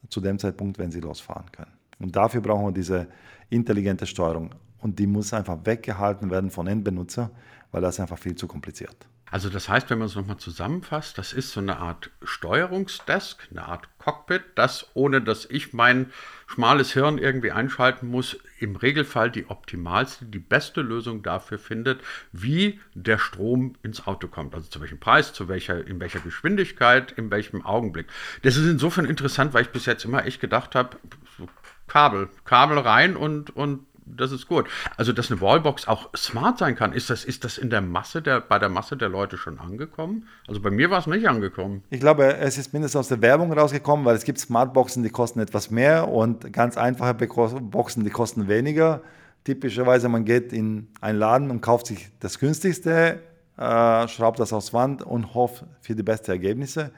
zu 0.09 0.21
dem 0.21 0.38
Zeitpunkt, 0.38 0.79
wenn 0.79 0.93
sie 0.93 1.00
losfahren 1.00 1.50
können. 1.50 1.73
Und 1.99 2.15
dafür 2.15 2.41
brauchen 2.41 2.67
wir 2.67 2.73
diese 2.73 3.09
intelligente 3.50 4.07
Steuerung. 4.07 4.50
Und 4.79 4.99
die 4.99 5.07
muss 5.07 5.33
einfach 5.33 5.59
weggehalten 5.65 6.31
werden 6.31 6.50
von 6.50 6.69
Endbenutzer, 6.69 7.31
weil 7.73 7.83
das 7.83 7.99
einfach 7.99 8.19
viel 8.19 8.37
zu 8.37 8.47
kompliziert. 8.47 8.97
Also 9.30 9.49
das 9.50 9.68
heißt, 9.68 9.90
wenn 9.90 9.99
man 9.99 10.06
es 10.06 10.14
nochmal 10.14 10.37
zusammenfasst, 10.37 11.18
das 11.18 11.33
ist 11.33 11.50
so 11.50 11.59
eine 11.59 11.78
Art 11.78 12.11
Steuerungsdesk, 12.23 13.49
eine 13.50 13.66
Art 13.66 13.88
Cockpit, 13.99 14.42
das, 14.54 14.87
ohne 14.95 15.21
dass 15.21 15.47
ich 15.47 15.73
mein 15.73 16.12
schmales 16.47 16.92
Hirn 16.92 17.18
irgendwie 17.18 17.50
einschalten 17.50 18.06
muss, 18.06 18.38
im 18.61 18.76
Regelfall 18.76 19.33
die 19.33 19.50
optimalste, 19.50 20.26
die 20.26 20.38
beste 20.38 20.80
Lösung 20.80 21.25
dafür 21.25 21.59
findet, 21.59 22.00
wie 22.30 22.78
der 22.95 23.18
Strom 23.18 23.75
ins 23.83 24.06
Auto 24.06 24.28
kommt. 24.28 24.54
Also 24.54 24.68
zu 24.71 24.80
welchem 24.80 25.00
Preis, 25.00 25.33
zu 25.33 25.49
welcher, 25.49 25.85
in 25.85 25.99
welcher 25.99 26.21
Geschwindigkeit, 26.21 27.11
in 27.11 27.28
welchem 27.33 27.66
Augenblick. 27.66 28.06
Das 28.42 28.56
ist 28.56 28.66
insofern 28.66 29.06
interessant, 29.06 29.54
weil 29.54 29.62
ich 29.62 29.71
bis 29.71 29.87
jetzt 29.87 30.04
immer 30.04 30.25
echt 30.25 30.40
gedacht 30.40 30.76
habe, 30.76 30.99
Kabel, 31.88 32.28
Kabel 32.45 32.78
rein 32.78 33.16
und, 33.16 33.54
und 33.54 33.86
das 34.07 34.31
ist 34.31 34.47
gut. 34.47 34.67
Also, 34.97 35.13
dass 35.13 35.31
eine 35.31 35.41
Wallbox 35.41 35.89
auch 35.89 36.11
smart 36.17 36.59
sein 36.59 36.77
kann, 36.77 36.93
ist 36.93 37.11
das, 37.11 37.25
ist 37.25 37.45
das 37.45 37.59
in 37.59 37.71
der 37.71 37.81
Masse 37.81 38.23
der, 38.23 38.41
bei 38.41 38.59
der 38.59 38.69
Masse 38.69 38.97
der 38.97 39.09
Leute 39.09 39.37
schon 39.37 39.59
angekommen? 39.59 40.29
Also 40.47 40.61
bei 40.61 40.71
mir 40.71 40.91
war 40.91 41.01
es 41.01 41.07
nicht 41.07 41.29
angekommen. 41.29 41.83
Ich 41.91 42.01
glaube, 42.01 42.37
es 42.37 42.57
ist 42.57 42.73
mindestens 42.73 43.01
aus 43.01 43.09
der 43.09 43.21
Werbung 43.21 43.53
rausgekommen, 43.53 44.05
weil 44.05 44.17
es 44.17 44.25
gibt 44.25 44.39
Smartboxen, 44.39 45.03
die 45.03 45.11
kosten 45.11 45.41
etwas 45.41 45.71
mehr 45.71 46.09
und 46.09 46.53
ganz 46.53 46.77
einfache 46.77 47.15
Boxen, 47.15 48.05
die 48.05 48.11
kosten 48.11 48.49
weniger. 48.49 49.03
Typischerweise, 49.45 50.09
man 50.09 50.25
geht 50.25 50.53
in 50.53 50.89
einen 51.01 51.19
Laden 51.19 51.51
und 51.51 51.61
kauft 51.61 51.89
sich 51.89 52.09
das 52.21 52.39
günstigste, 52.39 53.21
äh, 53.57 54.09
schraubt 54.09 54.39
das 54.39 54.53
aufs 54.53 54.73
Wand 54.73 55.03
und 55.03 55.35
hofft 55.35 55.65
für 55.81 55.95
die 55.95 56.03
besten 56.03 56.31
Ergebnisse. 56.31 56.93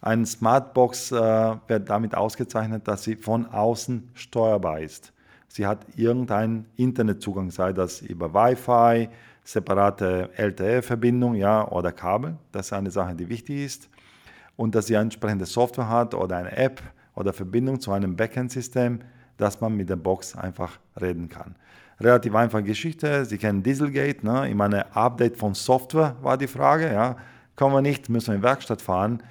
Eine 0.00 0.24
Smartbox 0.26 1.12
äh, 1.12 1.14
wird 1.14 1.90
damit 1.90 2.14
ausgezeichnet, 2.14 2.88
dass 2.88 3.04
sie 3.04 3.16
von 3.16 3.46
außen 3.46 4.10
steuerbar 4.14 4.80
ist 4.80 5.12
sie 5.50 5.66
hat 5.66 5.84
irgendeinen 5.96 6.66
Internetzugang, 6.76 7.50
sei 7.50 7.72
das 7.72 8.00
über 8.00 8.32
Wi-Fi, 8.32 9.08
separate 9.44 10.30
LTE-Verbindung 10.36 11.34
ja, 11.34 11.66
oder 11.68 11.92
Kabel. 11.92 12.36
Das 12.52 12.66
ist 12.66 12.72
eine 12.72 12.90
Sache, 12.90 13.14
die 13.14 13.28
wichtig 13.28 13.64
ist. 13.64 13.88
Und 14.56 14.74
dass 14.74 14.86
sie 14.86 14.94
entsprechende 14.94 15.46
Software 15.46 15.88
hat 15.88 16.14
oder 16.14 16.36
eine 16.36 16.56
App 16.56 16.82
oder 17.14 17.32
Verbindung 17.32 17.80
zu 17.80 17.92
einem 17.92 18.16
Backend-System, 18.16 19.00
dass 19.36 19.60
man 19.60 19.76
mit 19.76 19.88
der 19.88 19.96
Box 19.96 20.36
einfach 20.36 20.78
reden 21.00 21.28
kann. 21.28 21.56
Relativ 21.98 22.34
einfache 22.34 22.62
Geschichte. 22.62 23.24
Sie 23.24 23.36
kennen 23.36 23.62
Dieselgate. 23.62 24.24
Ne? 24.24 24.48
Ich 24.48 24.54
meine, 24.54 24.94
Update 24.94 25.36
von 25.36 25.54
Software 25.54 26.16
war 26.22 26.38
die 26.38 26.46
Frage. 26.46 26.92
Ja? 26.92 27.16
Kommen 27.56 27.74
wir 27.74 27.82
nicht, 27.82 28.08
müssen 28.08 28.28
wir 28.28 28.34
in 28.36 28.40
die 28.40 28.46
Werkstatt 28.46 28.80
fahren. 28.80 29.22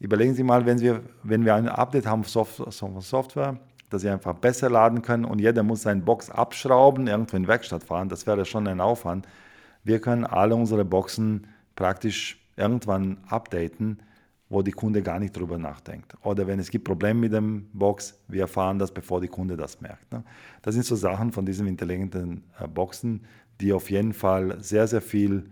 Überlegen 0.00 0.34
Sie 0.34 0.42
mal, 0.42 0.64
wenn 0.66 0.80
wir, 0.80 1.02
wenn 1.22 1.44
wir 1.44 1.54
ein 1.54 1.68
Update 1.68 2.06
haben 2.06 2.24
von 2.24 3.00
Software, 3.00 3.58
dass 3.90 4.02
sie 4.02 4.10
einfach 4.10 4.34
besser 4.34 4.70
laden 4.70 5.02
können 5.02 5.24
und 5.24 5.38
jeder 5.38 5.62
muss 5.62 5.82
seine 5.82 6.02
Box 6.02 6.30
abschrauben, 6.30 7.06
irgendwo 7.06 7.36
in 7.36 7.44
die 7.44 7.48
Werkstatt 7.48 7.84
fahren. 7.84 8.08
Das 8.08 8.26
wäre 8.26 8.44
schon 8.44 8.66
ein 8.66 8.80
Aufwand. 8.80 9.26
Wir 9.84 10.00
können 10.00 10.24
alle 10.24 10.54
unsere 10.54 10.84
Boxen 10.84 11.46
praktisch 11.76 12.38
irgendwann 12.56 13.18
updaten, 13.28 14.02
wo 14.48 14.62
die 14.62 14.72
Kunde 14.72 15.02
gar 15.02 15.18
nicht 15.18 15.36
drüber 15.36 15.58
nachdenkt. 15.58 16.14
Oder 16.22 16.46
wenn 16.46 16.58
es 16.58 16.70
gibt 16.70 16.84
Probleme 16.84 17.20
mit 17.20 17.32
dem 17.32 17.68
Box, 17.72 18.18
wir 18.28 18.42
erfahren 18.42 18.78
das, 18.78 18.92
bevor 18.92 19.20
die 19.20 19.28
Kunde 19.28 19.56
das 19.56 19.80
merkt. 19.80 20.10
Ne? 20.10 20.24
Das 20.62 20.74
sind 20.74 20.84
so 20.84 20.96
Sachen 20.96 21.32
von 21.32 21.44
diesen 21.44 21.66
intelligenten 21.66 22.44
äh, 22.58 22.66
Boxen, 22.66 23.24
die 23.60 23.72
auf 23.72 23.90
jeden 23.90 24.12
Fall 24.14 24.62
sehr, 24.62 24.86
sehr 24.86 25.02
viel 25.02 25.50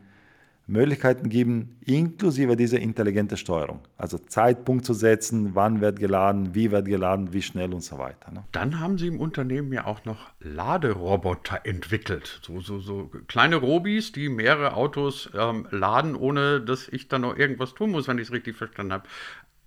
Möglichkeiten 0.69 1.29
geben, 1.29 1.79
inklusive 1.85 2.57
dieser 2.57 2.81
intelligente 2.81 3.37
Steuerung. 3.37 3.81
Also 3.97 4.19
Zeitpunkt 4.19 4.85
zu 4.85 4.95
setzen, 4.95 5.55
wann 5.55 5.81
wird 5.81 6.01
geladen, 6.01 6.55
wie 6.55 6.73
wird 6.73 6.87
geladen, 6.87 7.33
wie 7.33 7.43
schnell 7.43 7.73
und 7.73 7.83
so 7.83 7.99
weiter. 7.99 8.33
Ne? 8.33 8.45
Dann 8.51 8.81
haben 8.81 8.99
Sie 8.99 9.07
im 9.07 9.21
Unternehmen 9.21 9.73
ja 9.73 9.87
auch 9.87 10.05
noch 10.05 10.31
Laderoboter 10.41 11.61
entwickelt. 11.65 12.41
So, 12.43 12.61
so, 12.61 12.81
so 12.81 13.11
kleine 13.29 13.57
Robis, 13.57 14.11
die 14.11 14.29
mehrere 14.29 14.75
Autos 14.75 15.31
ähm, 15.35 15.69
laden, 15.71 16.17
ohne 16.17 16.61
dass 16.61 16.89
ich 16.89 17.09
dann 17.09 17.21
noch 17.21 17.37
irgendwas 17.37 17.75
tun 17.75 17.93
muss, 17.93 18.09
wenn 18.09 18.19
ich 18.19 18.29
es 18.29 18.33
richtig 18.33 18.57
verstanden 18.57 18.93
habe. 18.93 19.09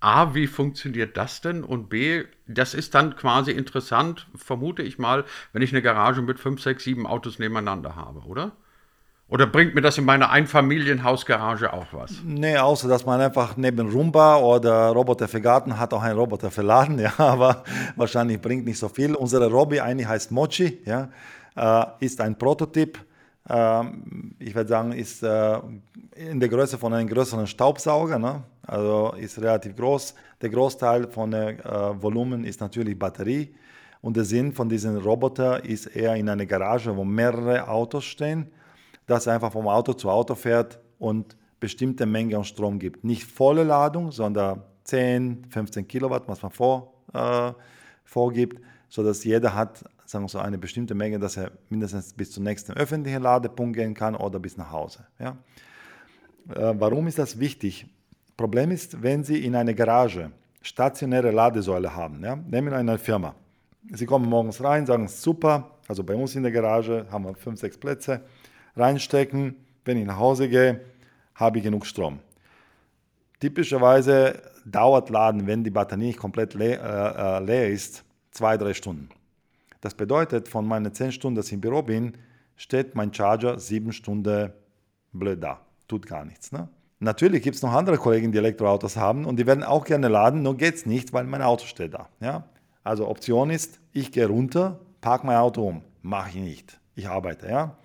A, 0.00 0.34
wie 0.34 0.46
funktioniert 0.46 1.16
das 1.16 1.40
denn? 1.42 1.62
Und 1.62 1.88
B, 1.90 2.24
das 2.46 2.72
ist 2.72 2.94
dann 2.94 3.16
quasi 3.16 3.52
interessant, 3.52 4.26
vermute 4.34 4.82
ich 4.82 4.98
mal, 4.98 5.24
wenn 5.52 5.60
ich 5.62 5.72
eine 5.72 5.82
Garage 5.82 6.22
mit 6.22 6.40
fünf, 6.40 6.62
sechs, 6.62 6.84
sieben 6.84 7.06
Autos 7.06 7.38
nebeneinander 7.38 7.96
habe, 7.96 8.20
oder? 8.20 8.52
Oder 9.30 9.46
bringt 9.46 9.76
mir 9.76 9.80
das 9.80 9.96
in 9.96 10.04
meiner 10.04 10.30
Einfamilienhausgarage 10.30 11.72
auch 11.72 11.86
was? 11.92 12.20
Nee, 12.24 12.56
außer 12.56 12.88
dass 12.88 13.06
man 13.06 13.20
einfach 13.20 13.56
neben 13.56 13.88
Rumba 13.88 14.38
oder 14.38 14.88
Roboter 14.88 15.28
für 15.28 15.40
Garten 15.40 15.78
hat 15.78 15.94
auch 15.94 16.02
einen 16.02 16.18
Roboter 16.18 16.50
für 16.50 16.62
Laden, 16.62 16.98
ja, 16.98 17.12
aber 17.16 17.62
wahrscheinlich 17.94 18.40
bringt 18.40 18.64
nicht 18.64 18.78
so 18.78 18.88
viel. 18.88 19.14
Unsere 19.14 19.48
Robby 19.48 19.78
eigentlich 19.78 20.08
heißt 20.08 20.32
Mochi, 20.32 20.80
ja, 20.84 21.10
äh, 21.56 22.04
ist 22.04 22.20
ein 22.20 22.36
Prototyp. 22.36 22.98
Äh, 23.48 23.84
ich 24.40 24.52
würde 24.52 24.68
sagen, 24.68 24.90
ist 24.90 25.22
äh, 25.22 25.58
in 26.16 26.40
der 26.40 26.48
Größe 26.48 26.76
von 26.76 26.92
einem 26.92 27.08
größeren 27.08 27.46
Staubsauger, 27.46 28.18
ne? 28.18 28.42
also 28.66 29.14
ist 29.16 29.40
relativ 29.40 29.76
groß. 29.76 30.12
Der 30.42 30.50
Großteil 30.50 31.06
von 31.06 31.30
der 31.30 31.50
äh, 31.64 32.02
Volumen 32.02 32.42
ist 32.42 32.60
natürlich 32.60 32.98
Batterie. 32.98 33.54
Und 34.00 34.16
der 34.16 34.24
Sinn 34.24 34.52
von 34.52 34.68
diesem 34.68 34.96
Roboter 34.96 35.64
ist 35.64 35.86
eher 35.86 36.16
in 36.16 36.28
einer 36.28 36.46
Garage, 36.46 36.96
wo 36.96 37.04
mehrere 37.04 37.68
Autos 37.68 38.04
stehen 38.04 38.50
das 39.10 39.28
einfach 39.28 39.52
vom 39.52 39.68
Auto 39.68 39.92
zu 39.92 40.08
Auto 40.08 40.34
fährt 40.34 40.80
und 40.98 41.36
bestimmte 41.58 42.06
Menge 42.06 42.36
an 42.36 42.44
Strom 42.44 42.78
gibt. 42.78 43.04
Nicht 43.04 43.24
volle 43.24 43.64
Ladung, 43.64 44.12
sondern 44.12 44.62
10, 44.84 45.46
15 45.50 45.86
Kilowatt, 45.86 46.26
was 46.26 46.42
man 46.42 46.50
vor, 46.50 46.94
äh, 47.12 47.52
vorgibt, 48.04 48.62
sodass 48.88 49.24
jeder 49.24 49.54
hat 49.54 49.84
sagen 50.10 50.24
wir 50.24 50.28
so, 50.28 50.38
eine 50.38 50.58
bestimmte 50.58 50.94
Menge, 50.94 51.18
dass 51.18 51.36
er 51.36 51.52
mindestens 51.68 52.12
bis 52.12 52.32
zum 52.32 52.42
nächsten 52.42 52.72
öffentlichen 52.72 53.22
Ladepunkt 53.22 53.76
gehen 53.76 53.94
kann 53.94 54.16
oder 54.16 54.40
bis 54.40 54.56
nach 54.56 54.72
Hause. 54.72 55.06
Ja? 55.18 55.36
Äh, 56.52 56.74
warum 56.78 57.06
ist 57.06 57.18
das 57.18 57.38
wichtig? 57.38 57.86
Problem 58.36 58.70
ist, 58.70 59.02
wenn 59.02 59.22
Sie 59.22 59.44
in 59.44 59.54
einer 59.54 59.74
Garage 59.74 60.32
stationäre 60.62 61.30
Ladesäule 61.30 61.94
haben, 61.94 62.22
ja? 62.24 62.36
nehmen 62.36 62.70
wir 62.70 62.76
eine 62.76 62.98
Firma. 62.98 63.34
Sie 63.92 64.04
kommen 64.04 64.28
morgens 64.28 64.62
rein, 64.62 64.84
sagen, 64.84 65.08
super, 65.08 65.78
also 65.88 66.02
bei 66.04 66.14
uns 66.14 66.34
in 66.34 66.42
der 66.42 66.52
Garage 66.52 67.06
haben 67.10 67.24
wir 67.24 67.34
fünf, 67.34 67.60
sechs 67.60 67.78
Plätze, 67.78 68.22
reinstecken. 68.80 69.56
Wenn 69.84 69.96
ich 69.98 70.06
nach 70.06 70.18
Hause 70.18 70.48
gehe, 70.48 70.80
habe 71.34 71.58
ich 71.58 71.64
genug 71.64 71.86
Strom. 71.86 72.18
Typischerweise 73.40 74.42
dauert 74.64 75.08
Laden, 75.10 75.46
wenn 75.46 75.64
die 75.64 75.70
Batterie 75.70 76.06
nicht 76.06 76.18
komplett 76.18 76.54
leer, 76.54 76.80
äh, 76.82 77.38
äh, 77.38 77.44
leer 77.44 77.68
ist, 77.68 78.04
zwei, 78.30 78.56
drei 78.56 78.74
Stunden. 78.74 79.08
Das 79.80 79.94
bedeutet, 79.94 80.48
von 80.48 80.66
meinen 80.66 80.92
zehn 80.92 81.12
Stunden, 81.12 81.36
dass 81.36 81.46
ich 81.46 81.54
im 81.54 81.60
Büro 81.60 81.82
bin, 81.82 82.14
steht 82.56 82.94
mein 82.94 83.14
Charger 83.14 83.58
sieben 83.58 83.92
Stunden 83.92 84.52
blöd 85.12 85.42
da. 85.42 85.60
Tut 85.88 86.06
gar 86.06 86.24
nichts. 86.26 86.52
Ne? 86.52 86.68
Natürlich 86.98 87.42
gibt 87.42 87.56
es 87.56 87.62
noch 87.62 87.72
andere 87.72 87.96
Kollegen, 87.96 88.30
die 88.30 88.38
Elektroautos 88.38 88.96
haben 88.96 89.24
und 89.24 89.38
die 89.38 89.46
werden 89.46 89.64
auch 89.64 89.84
gerne 89.84 90.08
laden, 90.08 90.42
nur 90.42 90.56
geht 90.56 90.74
es 90.74 90.86
nicht, 90.86 91.14
weil 91.14 91.24
mein 91.24 91.40
Auto 91.40 91.64
steht 91.64 91.94
da. 91.94 92.10
Ja? 92.20 92.44
Also 92.84 93.08
Option 93.08 93.48
ist, 93.48 93.80
ich 93.92 94.12
gehe 94.12 94.26
runter, 94.26 94.80
parke 95.00 95.26
mein 95.26 95.38
Auto 95.38 95.66
um. 95.66 95.82
Mache 96.02 96.30
ich 96.30 96.36
nicht. 96.36 96.80
Ich 96.94 97.08
arbeite. 97.08 97.48
Ja? 97.48 97.76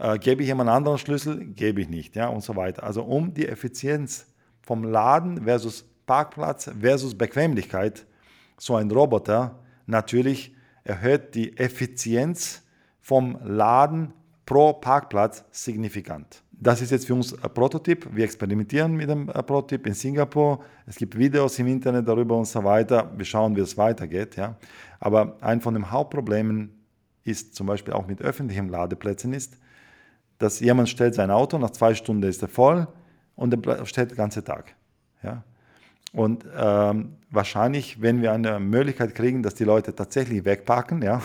Äh, 0.00 0.18
gebe 0.18 0.42
ich 0.42 0.48
jemand 0.48 0.70
anderen 0.70 0.98
Schlüssel? 0.98 1.44
Gebe 1.44 1.82
ich 1.82 1.88
nicht, 1.88 2.16
ja, 2.16 2.28
und 2.28 2.42
so 2.42 2.56
weiter. 2.56 2.82
Also 2.82 3.02
um 3.02 3.34
die 3.34 3.46
Effizienz 3.46 4.26
vom 4.62 4.82
Laden 4.84 5.44
versus 5.44 5.84
Parkplatz 6.06 6.70
versus 6.80 7.16
Bequemlichkeit, 7.16 8.06
so 8.56 8.76
ein 8.76 8.90
Roboter 8.90 9.58
natürlich 9.86 10.54
erhöht 10.84 11.34
die 11.34 11.56
Effizienz 11.56 12.62
vom 13.00 13.38
Laden 13.44 14.12
pro 14.46 14.72
Parkplatz 14.72 15.44
signifikant. 15.50 16.42
Das 16.52 16.80
ist 16.82 16.90
jetzt 16.90 17.06
für 17.06 17.14
uns 17.14 17.32
ein 17.42 17.54
Prototyp. 17.54 18.08
Wir 18.14 18.24
experimentieren 18.24 18.92
mit 18.92 19.08
dem 19.08 19.28
äh, 19.28 19.42
Prototyp 19.42 19.86
in 19.86 19.94
Singapur. 19.94 20.62
Es 20.86 20.96
gibt 20.96 21.16
Videos 21.16 21.58
im 21.58 21.66
Internet 21.66 22.08
darüber 22.08 22.36
und 22.36 22.46
so 22.46 22.64
weiter. 22.64 23.10
Wir 23.16 23.24
schauen, 23.24 23.54
wie 23.54 23.60
es 23.60 23.76
weitergeht. 23.76 24.36
Ja. 24.36 24.56
Aber 24.98 25.36
ein 25.40 25.60
von 25.60 25.74
den 25.74 25.90
Hauptproblemen 25.90 26.70
ist 27.24 27.54
zum 27.54 27.66
Beispiel 27.66 27.94
auch 27.94 28.06
mit 28.06 28.20
öffentlichen 28.22 28.68
Ladeplätzen 28.68 29.32
ist, 29.32 29.58
dass 30.40 30.58
jemand 30.58 30.88
stellt 30.88 31.14
sein 31.14 31.30
Auto, 31.30 31.58
nach 31.58 31.70
zwei 31.70 31.94
Stunden 31.94 32.24
ist 32.24 32.42
er 32.42 32.48
voll 32.48 32.88
und 33.36 33.66
er 33.66 33.86
steht 33.86 34.10
den 34.10 34.16
ganzen 34.16 34.44
Tag. 34.44 34.74
Ja? 35.22 35.44
Und 36.12 36.44
ähm, 36.56 37.16
wahrscheinlich, 37.30 38.02
wenn 38.02 38.20
wir 38.20 38.32
eine 38.32 38.58
Möglichkeit 38.58 39.14
kriegen, 39.14 39.42
dass 39.42 39.54
die 39.54 39.64
Leute 39.64 39.94
tatsächlich 39.94 40.44
wegparken, 40.44 41.02
ja, 41.02 41.22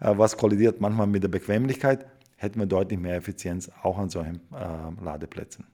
äh, 0.00 0.12
was 0.16 0.36
kollidiert 0.36 0.80
manchmal 0.80 1.06
mit 1.06 1.22
der 1.22 1.28
Bequemlichkeit, 1.28 2.06
hätten 2.36 2.58
wir 2.58 2.66
deutlich 2.66 2.98
mehr 2.98 3.16
Effizienz 3.16 3.70
auch 3.82 3.98
an 3.98 4.08
solchen 4.08 4.40
äh, 4.52 5.04
Ladeplätzen. 5.04 5.66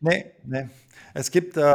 Nee, 0.00 0.32
nee. 0.44 0.68
Es 1.14 1.30
gibt, 1.30 1.56
äh, 1.56 1.72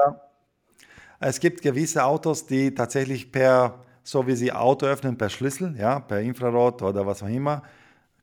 es 1.19 1.39
gibt 1.39 1.61
gewisse 1.61 2.03
Autos, 2.03 2.45
die 2.47 2.73
tatsächlich 2.73 3.31
per, 3.31 3.79
so 4.03 4.25
wie 4.27 4.35
sie 4.35 4.51
Auto 4.51 4.85
öffnen, 4.85 5.17
per 5.17 5.29
Schlüssel, 5.29 5.75
ja, 5.77 5.99
per 5.99 6.19
Infrarot 6.21 6.81
oder 6.81 7.05
was 7.05 7.21
auch 7.23 7.27
immer, 7.27 7.63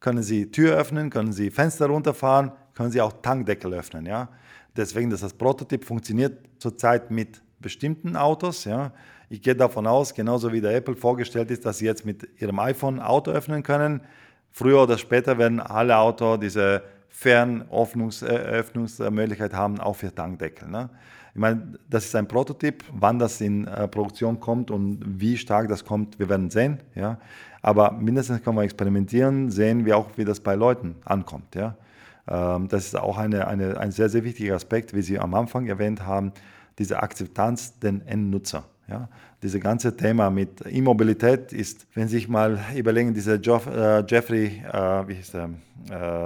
können 0.00 0.22
sie 0.22 0.50
Tür 0.50 0.76
öffnen, 0.76 1.10
können 1.10 1.32
sie 1.32 1.50
Fenster 1.50 1.86
runterfahren, 1.86 2.52
können 2.74 2.90
sie 2.90 3.00
auch 3.00 3.12
Tankdeckel 3.22 3.72
öffnen, 3.74 4.06
ja. 4.06 4.28
Deswegen, 4.76 5.10
dass 5.10 5.20
das 5.20 5.34
Prototyp 5.34 5.84
funktioniert 5.84 6.38
zurzeit 6.58 7.10
mit 7.10 7.42
bestimmten 7.60 8.16
Autos, 8.16 8.64
ja. 8.64 8.92
Ich 9.30 9.42
gehe 9.42 9.54
davon 9.54 9.86
aus, 9.86 10.14
genauso 10.14 10.52
wie 10.52 10.60
der 10.60 10.74
Apple 10.74 10.96
vorgestellt 10.96 11.50
ist, 11.50 11.66
dass 11.66 11.78
sie 11.78 11.84
jetzt 11.86 12.06
mit 12.06 12.26
ihrem 12.40 12.58
iPhone 12.60 12.98
Auto 13.00 13.30
öffnen 13.30 13.62
können. 13.62 14.00
Früher 14.50 14.82
oder 14.82 14.96
später 14.98 15.36
werden 15.38 15.60
alle 15.60 15.98
Autos 15.98 16.40
diese 16.40 16.82
Ferneröffnungsmöglichkeit 17.18 19.52
haben, 19.52 19.80
auch 19.80 19.96
für 19.96 20.14
Tankdeckel. 20.14 20.68
Ne? 20.68 20.88
Ich 21.34 21.40
meine, 21.40 21.76
das 21.90 22.04
ist 22.04 22.14
ein 22.14 22.28
Prototyp. 22.28 22.84
Wann 22.92 23.18
das 23.18 23.40
in 23.40 23.66
äh, 23.66 23.88
Produktion 23.88 24.38
kommt 24.38 24.70
und 24.70 25.02
wie 25.04 25.36
stark 25.36 25.68
das 25.68 25.84
kommt, 25.84 26.20
wir 26.20 26.28
werden 26.28 26.48
sehen. 26.48 26.78
Ja? 26.94 27.18
Aber 27.60 27.90
mindestens 27.90 28.40
können 28.44 28.56
wir 28.56 28.62
experimentieren, 28.62 29.50
sehen 29.50 29.84
wir 29.84 29.96
auch, 29.96 30.10
wie 30.14 30.24
das 30.24 30.38
bei 30.38 30.54
Leuten 30.54 30.94
ankommt. 31.04 31.56
Ja? 31.56 31.74
Ähm, 32.28 32.68
das 32.68 32.86
ist 32.86 32.96
auch 32.96 33.18
eine, 33.18 33.48
eine, 33.48 33.80
ein 33.80 33.90
sehr, 33.90 34.08
sehr 34.08 34.22
wichtiger 34.22 34.54
Aspekt, 34.54 34.94
wie 34.94 35.02
Sie 35.02 35.18
am 35.18 35.34
Anfang 35.34 35.66
erwähnt 35.66 36.06
haben, 36.06 36.30
diese 36.78 37.02
Akzeptanz 37.02 37.80
den 37.80 38.06
Endnutzer. 38.06 38.62
Ja, 38.88 39.06
dieses 39.42 39.60
ganze 39.60 39.94
Thema 39.94 40.30
mit 40.30 40.62
Immobilität 40.62 41.52
ist, 41.52 41.86
wenn 41.94 42.08
Sie 42.08 42.16
sich 42.16 42.28
mal 42.28 42.58
überlegen, 42.74 43.12
diese 43.12 43.34
Joff, 43.34 43.66
äh, 43.66 44.02
Jeffrey, 44.06 44.62
äh, 44.64 45.06
wie 45.06 45.14
hieß 45.14 45.32
der, 45.32 45.50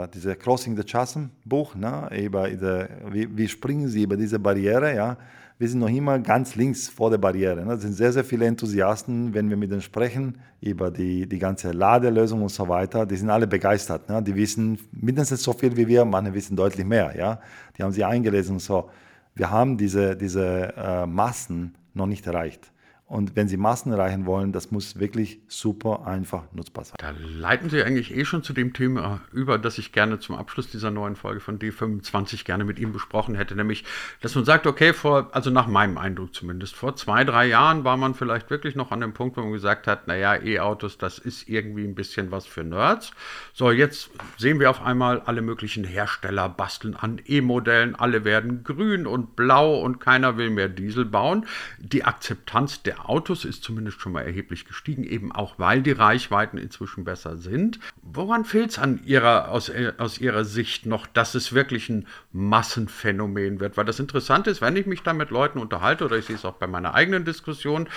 äh, 0.04 0.08
diese 0.14 0.36
Crossing 0.36 0.76
the 0.76 0.84
Chasm 0.84 1.24
Buch, 1.44 1.74
ne, 1.74 2.08
über 2.16 2.48
diese, 2.48 2.88
wie, 3.10 3.36
wie, 3.36 3.48
springen 3.48 3.88
Sie 3.88 4.04
über 4.04 4.16
diese 4.16 4.38
Barriere, 4.38 4.94
ja, 4.94 5.16
wir 5.58 5.68
sind 5.68 5.80
noch 5.80 5.88
immer 5.88 6.18
ganz 6.20 6.54
links 6.54 6.88
vor 6.88 7.10
der 7.10 7.18
Barriere. 7.18 7.64
Ne? 7.64 7.74
Es 7.74 7.82
sind 7.82 7.92
sehr, 7.92 8.12
sehr 8.12 8.24
viele 8.24 8.46
Enthusiasten, 8.46 9.32
wenn 9.32 9.48
wir 9.48 9.56
mit 9.56 9.70
denen 9.70 9.82
sprechen, 9.82 10.38
über 10.60 10.90
die, 10.90 11.28
die 11.28 11.38
ganze 11.38 11.70
Ladelösung 11.70 12.42
und 12.42 12.48
so 12.48 12.66
weiter. 12.68 13.06
Die 13.06 13.16
sind 13.16 13.30
alle 13.30 13.46
begeistert. 13.46 14.08
Ne? 14.08 14.20
Die 14.22 14.34
wissen 14.34 14.78
mindestens 14.90 15.42
so 15.42 15.52
viel 15.52 15.76
wie 15.76 15.86
wir, 15.86 16.04
manche 16.04 16.34
wissen 16.34 16.56
deutlich 16.56 16.84
mehr. 16.84 17.14
Ja? 17.16 17.38
Die 17.76 17.82
haben 17.84 17.92
sie 17.92 18.02
eingelesen 18.02 18.54
und 18.54 18.58
so. 18.58 18.90
Wir 19.36 19.52
haben 19.52 19.76
diese, 19.76 20.16
diese 20.16 20.74
äh, 20.76 21.06
Massen 21.06 21.74
noch 21.94 22.06
nicht 22.06 22.26
erreicht. 22.26 22.72
Und 23.12 23.36
wenn 23.36 23.46
Sie 23.46 23.58
Massen 23.58 23.92
erreichen 23.92 24.24
wollen, 24.24 24.52
das 24.52 24.70
muss 24.70 24.98
wirklich 24.98 25.38
super 25.46 26.06
einfach 26.06 26.44
nutzbar 26.54 26.86
sein. 26.86 26.96
Da 26.98 27.10
leiten 27.10 27.68
Sie 27.68 27.82
eigentlich 27.82 28.16
eh 28.16 28.24
schon 28.24 28.42
zu 28.42 28.54
dem 28.54 28.72
Thema 28.72 29.20
über, 29.32 29.58
das 29.58 29.76
ich 29.76 29.92
gerne 29.92 30.18
zum 30.18 30.34
Abschluss 30.34 30.70
dieser 30.70 30.90
neuen 30.90 31.14
Folge 31.14 31.40
von 31.40 31.58
D25 31.58 32.46
gerne 32.46 32.64
mit 32.64 32.78
Ihnen 32.78 32.94
besprochen 32.94 33.34
hätte, 33.34 33.54
nämlich, 33.54 33.84
dass 34.22 34.34
man 34.34 34.46
sagt, 34.46 34.66
okay, 34.66 34.94
vor, 34.94 35.28
also 35.32 35.50
nach 35.50 35.66
meinem 35.66 35.98
Eindruck 35.98 36.34
zumindest, 36.34 36.74
vor 36.74 36.96
zwei, 36.96 37.22
drei 37.24 37.48
Jahren 37.48 37.84
war 37.84 37.98
man 37.98 38.14
vielleicht 38.14 38.48
wirklich 38.48 38.76
noch 38.76 38.92
an 38.92 39.00
dem 39.00 39.12
Punkt, 39.12 39.36
wo 39.36 39.42
man 39.42 39.52
gesagt 39.52 39.86
hat, 39.86 40.06
naja, 40.06 40.34
E-Autos, 40.42 40.96
das 40.96 41.18
ist 41.18 41.50
irgendwie 41.50 41.84
ein 41.84 41.94
bisschen 41.94 42.30
was 42.30 42.46
für 42.46 42.64
Nerds. 42.64 43.10
So, 43.52 43.70
jetzt 43.70 44.08
sehen 44.38 44.58
wir 44.58 44.70
auf 44.70 44.80
einmal 44.80 45.20
alle 45.20 45.42
möglichen 45.42 45.84
Hersteller 45.84 46.48
basteln 46.48 46.96
an 46.96 47.20
E-Modellen, 47.26 47.94
alle 47.94 48.24
werden 48.24 48.64
grün 48.64 49.06
und 49.06 49.36
blau 49.36 49.82
und 49.82 50.00
keiner 50.00 50.38
will 50.38 50.48
mehr 50.48 50.70
Diesel 50.70 51.04
bauen. 51.04 51.44
Die 51.78 52.04
Akzeptanz 52.04 52.82
der 52.82 53.01
Autos 53.08 53.44
ist 53.44 53.62
zumindest 53.62 54.00
schon 54.00 54.12
mal 54.12 54.22
erheblich 54.22 54.64
gestiegen, 54.64 55.04
eben 55.04 55.32
auch 55.32 55.58
weil 55.58 55.82
die 55.82 55.92
Reichweiten 55.92 56.58
inzwischen 56.58 57.04
besser 57.04 57.36
sind. 57.36 57.80
Woran 58.02 58.44
fehlt 58.44 58.70
es 58.70 58.78
aus, 58.78 59.70
aus 59.98 60.18
Ihrer 60.18 60.44
Sicht 60.44 60.86
noch, 60.86 61.06
dass 61.06 61.34
es 61.34 61.52
wirklich 61.52 61.88
ein 61.88 62.06
Massenphänomen 62.32 63.60
wird? 63.60 63.76
Weil 63.76 63.84
das 63.84 64.00
Interessante 64.00 64.50
ist, 64.50 64.60
wenn 64.60 64.76
ich 64.76 64.86
mich 64.86 65.02
da 65.02 65.12
mit 65.12 65.30
Leuten 65.30 65.58
unterhalte, 65.58 66.04
oder 66.04 66.18
ich 66.18 66.26
sehe 66.26 66.36
es 66.36 66.44
auch 66.44 66.54
bei 66.54 66.66
meiner 66.66 66.94
eigenen 66.94 67.24
Diskussion, 67.24 67.88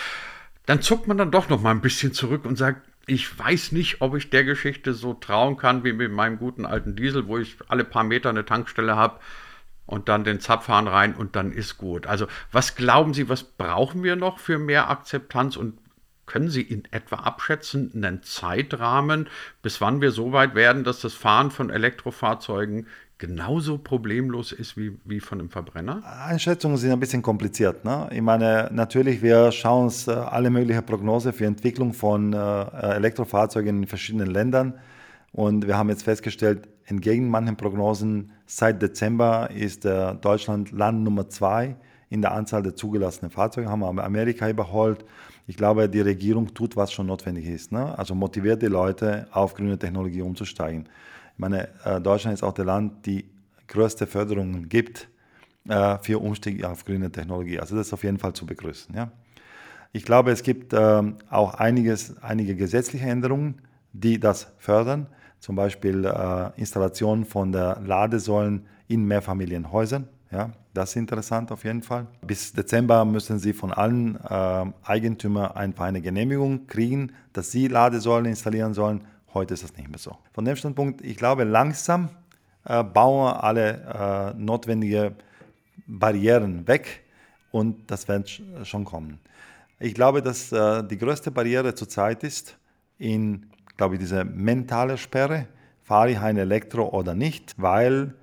dann 0.66 0.82
zuckt 0.82 1.08
man 1.08 1.18
dann 1.18 1.32
doch 1.32 1.50
noch 1.50 1.62
mal 1.62 1.72
ein 1.72 1.82
bisschen 1.82 2.14
zurück 2.14 2.46
und 2.46 2.58
sagt, 2.58 2.82
ich 3.08 3.38
weiß 3.38 3.72
nicht, 3.72 4.02
ob 4.02 4.16
ich 4.16 4.30
der 4.32 4.44
Geschichte 4.44 4.94
so 4.94 5.14
trauen 5.14 5.58
kann 5.58 5.84
wie 5.84 5.94
mit 5.94 6.12
meinem 6.12 6.40
guten 6.40 6.66
alten 6.66 6.96
Diesel, 6.96 7.28
wo 7.28 7.38
ich 7.38 7.58
alle 7.68 7.84
paar 7.84 8.04
Meter 8.04 8.30
eine 8.30 8.46
Tankstelle 8.46 8.96
habe 8.96 9.20
und 9.86 10.10
dann 10.10 10.24
den 10.24 10.40
Zapfhahn 10.40 10.88
rein 10.88 11.16
und 11.16 11.36
dann 11.36 11.52
ist 11.52 11.78
gut. 11.78 12.08
Also 12.08 12.28
was 12.52 12.76
glauben 12.76 13.14
Sie, 13.14 13.30
was 13.30 13.44
brauchen 13.44 14.04
wir 14.04 14.16
noch 14.16 14.40
für 14.40 14.58
mehr 14.58 14.90
Akzeptanz 14.90 15.56
und 15.56 15.78
können 16.26 16.50
Sie 16.50 16.64
in 16.64 16.84
etwa 16.92 17.18
abschätzen, 17.18 17.92
einen 17.96 18.24
Zeitrahmen, 18.24 19.28
bis 19.62 19.80
wann 19.80 20.02
wir 20.02 20.12
so 20.12 20.32
weit 20.32 20.56
werden, 20.56 20.84
dass 20.84 21.02
das 21.02 21.14
Fahren 21.14 21.52
von 21.52 21.70
Elektrofahrzeugen 21.70 22.88
genauso 23.18 23.78
problemlos 23.78 24.52
ist 24.52 24.76
wie, 24.76 24.98
wie 25.06 25.20
von 25.20 25.40
einem 25.40 25.50
Verbrenner? 25.50 26.04
Einschätzungen 26.26 26.78
sind 26.78 26.92
ein 26.92 27.00
bisschen 27.00 27.22
kompliziert. 27.22 27.86
Ne? 27.86 28.10
Ich 28.12 28.22
meine, 28.22 28.70
natürlich, 28.74 29.22
wir 29.22 29.52
schauen 29.52 29.86
uns 29.86 30.08
äh, 30.08 30.12
alle 30.12 30.50
möglichen 30.50 30.86
Prognosen 30.86 31.32
für 31.32 31.46
Entwicklung 31.46 31.94
von 31.94 32.34
äh, 32.34 32.38
Elektrofahrzeugen 32.38 33.84
in 33.84 33.88
verschiedenen 33.88 34.28
Ländern. 34.28 34.74
Und 35.32 35.68
wir 35.68 35.78
haben 35.78 35.90
jetzt 35.90 36.04
festgestellt, 36.04 36.68
entgegen 36.86 37.30
manchen 37.30 37.56
Prognosen, 37.56 38.32
seit 38.46 38.82
Dezember 38.82 39.50
ist 39.52 39.86
Deutschland 39.86 40.72
Land 40.72 41.04
Nummer 41.04 41.30
zwei 41.30 41.76
in 42.10 42.22
der 42.22 42.32
Anzahl 42.32 42.64
der 42.64 42.76
zugelassenen 42.76 43.32
Fahrzeuge, 43.32 43.70
haben 43.70 43.80
wir 43.80 44.04
Amerika 44.04 44.50
überholt. 44.50 45.06
Ich 45.48 45.58
glaube, 45.58 45.90
die 45.90 46.02
Regierung 46.02 46.54
tut, 46.54 46.76
was 46.76 46.92
schon 46.92 47.08
notwendig 47.08 47.48
ist. 47.48 47.72
Ne? 47.72 47.98
Also 47.98 48.16
motiviert 48.16 48.62
die 48.62 48.68
Leute, 48.68 49.28
auf 49.32 49.54
grüne 49.54 49.78
Technologie 49.78 50.22
umzusteigen. 50.22 50.88
Ich 51.34 51.40
meine, 51.40 51.68
äh, 51.84 52.00
Deutschland 52.02 52.34
ist 52.34 52.44
auch 52.44 52.54
das 52.54 52.66
Land, 52.66 53.06
die 53.06 53.30
größte 53.68 54.08
Förderungen 54.08 54.70
gibt 54.70 55.08
äh, 55.68 55.98
für 56.02 56.20
Umstieg 56.20 56.64
auf 56.64 56.86
grüne 56.86 57.12
Technologie. 57.12 57.60
Also 57.60 57.76
das 57.76 57.88
ist 57.88 57.94
auf 57.94 58.04
jeden 58.04 58.18
Fall 58.18 58.34
zu 58.34 58.46
begrüßen. 58.46 58.96
Ja? 58.96 59.12
Ich 59.92 60.06
glaube, 60.06 60.32
es 60.32 60.42
gibt 60.42 60.74
ähm, 60.74 61.18
auch 61.30 61.56
einiges, 61.56 62.18
einige 62.22 62.56
gesetzliche 62.56 63.06
Änderungen, 63.06 63.62
die 63.94 64.20
das 64.20 64.52
fördern 64.58 65.08
zum 65.40 65.56
Beispiel 65.56 66.06
äh, 66.06 66.60
Installation 66.60 67.26
von 67.26 67.52
der 67.52 67.82
Ladesäulen 67.86 68.66
in 68.88 69.06
Mehrfamilienhäusern. 69.06 70.08
Ja, 70.32 70.52
das 70.74 70.90
ist 70.90 70.96
interessant 70.98 71.52
auf 71.52 71.64
jeden 71.64 71.82
Fall. 71.82 72.08
Bis 72.26 72.52
Dezember 72.52 73.06
müssen 73.06 73.40
Sie 73.40 73.54
von 73.54 73.72
allen 73.72 74.20
äh, 74.22 74.66
Eigentümern 74.84 75.52
einfach 75.52 75.86
eine 75.86 76.02
Genehmigung 76.02 76.68
kriegen, 76.68 77.14
dass 77.32 77.52
Sie 77.52 77.68
Ladesäulen 77.68 78.26
installieren 78.26 78.74
sollen. 78.74 79.02
Heute 79.34 79.54
ist 79.54 79.64
das 79.64 79.76
nicht 79.78 79.90
mehr 79.90 80.00
so. 80.00 80.18
Von 80.34 80.46
dem 80.46 80.56
Standpunkt, 80.56 81.02
ich 81.02 81.18
glaube, 81.18 81.44
langsam 81.44 82.10
äh, 82.66 82.84
bauen 82.84 83.34
alle 83.34 84.34
äh, 84.34 84.38
notwendigen 84.38 85.16
Barrieren 85.88 86.68
weg 86.68 87.04
und 87.52 87.90
das 87.90 88.08
wird 88.08 88.42
schon 88.64 88.84
kommen. 88.84 89.20
Ich 89.80 89.94
glaube, 89.94 90.22
dass 90.22 90.52
äh, 90.52 90.84
die 90.84 90.98
größte 90.98 91.32
Barriere 91.32 91.76
zurzeit 91.76 92.24
ist, 92.24 92.58
in 92.98 93.46
glaube 93.78 93.96
ich, 93.96 94.00
diese 94.00 94.24
mentale 94.24 94.98
Sperre, 94.98 95.48
fahre 95.84 96.12
ich 96.12 96.20
ein 96.20 96.38
Elektro 96.38 96.90
oder 96.90 97.14
nicht, 97.14 97.54
weil 97.58 98.16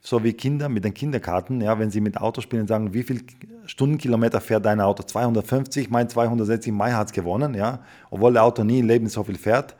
so 0.00 0.24
wie 0.24 0.32
Kinder 0.32 0.68
mit 0.68 0.84
den 0.84 0.94
Kinderkarten, 0.94 1.60
ja, 1.60 1.78
wenn 1.78 1.90
sie 1.90 2.00
mit 2.00 2.18
Auto 2.18 2.40
spielen, 2.40 2.66
sagen, 2.66 2.94
wie 2.94 3.02
viel 3.02 3.22
Stundenkilometer 3.66 4.40
fährt 4.40 4.64
dein 4.64 4.80
Auto? 4.80 5.02
250, 5.02 5.90
mein 5.90 6.08
260, 6.08 6.72
mein 6.72 6.96
hat 6.96 7.08
es 7.08 7.12
gewonnen, 7.12 7.54
ja, 7.54 7.80
obwohl 8.10 8.32
der 8.32 8.44
Auto 8.44 8.64
nie 8.64 8.78
im 8.78 8.86
Leben 8.86 9.08
so 9.08 9.22
viel 9.22 9.36
fährt. 9.36 9.76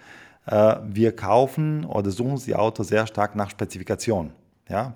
Äh, 0.47 0.77
wir 0.87 1.17
kaufen 1.17 1.87
oder 1.87 2.11
suchen 2.11 2.41
die 2.45 2.55
Autos 2.55 2.89
sehr 2.89 3.07
stark 3.07 3.35
nach 3.35 3.51
Spezifikation, 3.51 4.33
ja. 4.69 4.95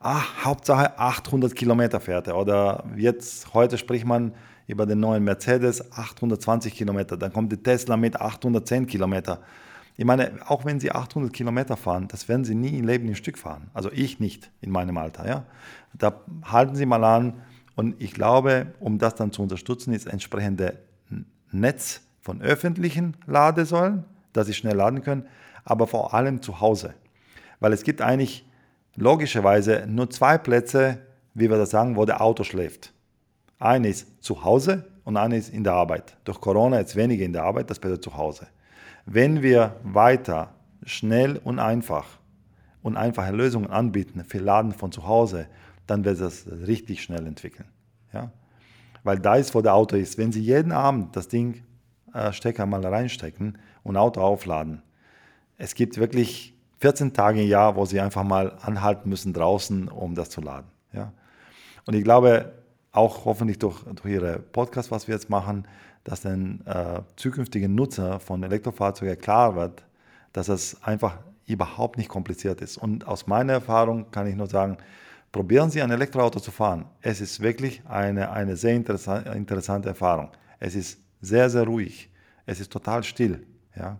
Ach, 0.00 0.44
Hauptsache 0.44 0.96
800 0.96 1.56
Kilometer 1.56 1.98
fährt 1.98 2.28
er. 2.28 2.36
Oder 2.36 2.84
jetzt, 2.96 3.52
heute 3.52 3.76
spricht 3.78 4.04
man 4.04 4.32
über 4.68 4.86
den 4.86 5.00
neuen 5.00 5.24
Mercedes 5.24 5.92
820 5.92 6.74
Kilometer, 6.74 7.16
dann 7.16 7.32
kommt 7.32 7.50
der 7.50 7.60
Tesla 7.60 7.96
mit 7.96 8.20
810 8.20 8.86
Kilometer. 8.86 9.40
Ich 9.98 10.04
meine, 10.04 10.30
auch 10.46 10.64
wenn 10.64 10.78
Sie 10.78 10.92
800 10.92 11.32
Kilometer 11.32 11.76
fahren, 11.76 12.06
das 12.06 12.28
werden 12.28 12.44
Sie 12.44 12.54
nie 12.54 12.78
im 12.78 12.86
Leben 12.86 13.08
im 13.08 13.16
Stück 13.16 13.36
fahren. 13.36 13.68
Also 13.74 13.90
ich 13.90 14.20
nicht 14.20 14.48
in 14.60 14.70
meinem 14.70 14.96
Alter. 14.96 15.26
Ja? 15.26 15.44
Da 15.92 16.20
halten 16.44 16.76
Sie 16.76 16.86
mal 16.86 17.02
an. 17.02 17.42
Und 17.74 18.00
ich 18.00 18.12
glaube, 18.12 18.68
um 18.78 18.98
das 18.98 19.16
dann 19.16 19.32
zu 19.32 19.42
unterstützen, 19.42 19.92
ist 19.92 20.06
entsprechende 20.06 20.78
Netz 21.50 22.02
von 22.20 22.40
öffentlichen 22.40 23.16
Ladesäulen, 23.26 24.04
dass 24.32 24.46
Sie 24.46 24.54
schnell 24.54 24.76
laden 24.76 25.02
können, 25.02 25.26
aber 25.64 25.88
vor 25.88 26.14
allem 26.14 26.42
zu 26.42 26.60
Hause. 26.60 26.94
Weil 27.58 27.72
es 27.72 27.82
gibt 27.82 28.00
eigentlich 28.00 28.46
logischerweise 28.94 29.84
nur 29.88 30.10
zwei 30.10 30.38
Plätze, 30.38 30.98
wie 31.34 31.50
wir 31.50 31.58
das 31.58 31.70
sagen, 31.70 31.96
wo 31.96 32.04
der 32.04 32.20
Auto 32.20 32.44
schläft. 32.44 32.92
Eine 33.58 33.88
ist 33.88 34.22
zu 34.22 34.44
Hause 34.44 34.84
und 35.02 35.16
eine 35.16 35.38
ist 35.38 35.52
in 35.52 35.64
der 35.64 35.72
Arbeit. 35.72 36.16
Durch 36.22 36.40
Corona 36.40 36.78
jetzt 36.78 36.94
weniger 36.94 37.24
in 37.24 37.32
der 37.32 37.42
Arbeit, 37.42 37.68
das 37.68 37.80
bedeutet 37.80 38.04
zu 38.04 38.16
Hause. 38.16 38.46
Wenn 39.10 39.40
wir 39.40 39.76
weiter 39.84 40.50
schnell 40.84 41.38
und 41.42 41.58
einfach 41.58 42.04
und 42.82 42.98
einfache 42.98 43.32
Lösungen 43.32 43.70
anbieten 43.70 44.22
für 44.22 44.36
Laden 44.36 44.72
von 44.72 44.92
zu 44.92 45.06
Hause, 45.06 45.46
dann 45.86 46.04
wird 46.04 46.20
das 46.20 46.46
richtig 46.46 47.02
schnell 47.02 47.26
entwickeln. 47.26 47.68
Ja? 48.12 48.30
Weil 49.04 49.18
da 49.18 49.36
ist, 49.36 49.54
wo 49.54 49.62
der 49.62 49.72
Auto 49.72 49.96
ist. 49.96 50.18
Wenn 50.18 50.30
Sie 50.30 50.42
jeden 50.42 50.72
Abend 50.72 51.16
das 51.16 51.28
Ding 51.28 51.62
äh, 52.12 52.32
Stecker 52.34 52.66
mal 52.66 52.84
reinstecken 52.84 53.56
und 53.82 53.96
Auto 53.96 54.20
aufladen, 54.20 54.82
es 55.56 55.74
gibt 55.74 55.96
wirklich 55.96 56.54
14 56.80 57.14
Tage 57.14 57.40
im 57.40 57.48
Jahr, 57.48 57.76
wo 57.76 57.86
Sie 57.86 58.00
einfach 58.00 58.24
mal 58.24 58.58
anhalten 58.60 59.08
müssen 59.08 59.32
draußen, 59.32 59.88
um 59.88 60.16
das 60.16 60.28
zu 60.28 60.42
laden. 60.42 60.68
Ja? 60.92 61.14
Und 61.86 61.94
ich 61.94 62.04
glaube, 62.04 62.52
auch 62.92 63.24
hoffentlich 63.24 63.58
durch, 63.58 63.82
durch 63.84 64.12
Ihre 64.12 64.38
Podcast, 64.38 64.90
was 64.90 65.08
wir 65.08 65.14
jetzt 65.14 65.30
machen, 65.30 65.66
dass 66.08 66.22
den 66.22 66.66
äh, 66.66 67.02
zukünftigen 67.16 67.74
Nutzer 67.74 68.18
von 68.18 68.42
Elektrofahrzeugen 68.42 69.18
klar 69.18 69.54
wird, 69.56 69.84
dass 70.32 70.48
es 70.48 70.82
einfach 70.82 71.18
überhaupt 71.46 71.98
nicht 71.98 72.08
kompliziert 72.08 72.62
ist. 72.62 72.78
Und 72.78 73.06
aus 73.06 73.26
meiner 73.26 73.52
Erfahrung 73.52 74.10
kann 74.10 74.26
ich 74.26 74.34
nur 74.34 74.46
sagen, 74.46 74.78
probieren 75.32 75.70
Sie 75.70 75.82
ein 75.82 75.90
Elektroauto 75.90 76.40
zu 76.40 76.50
fahren. 76.50 76.86
Es 77.02 77.20
ist 77.20 77.40
wirklich 77.40 77.82
eine, 77.86 78.30
eine 78.30 78.56
sehr 78.56 78.74
interessante 78.74 79.88
Erfahrung. 79.90 80.30
Es 80.58 80.74
ist 80.74 80.98
sehr, 81.20 81.50
sehr 81.50 81.64
ruhig. 81.64 82.10
Es 82.46 82.58
ist 82.58 82.72
total 82.72 83.04
still. 83.04 83.46
Ja? 83.76 83.98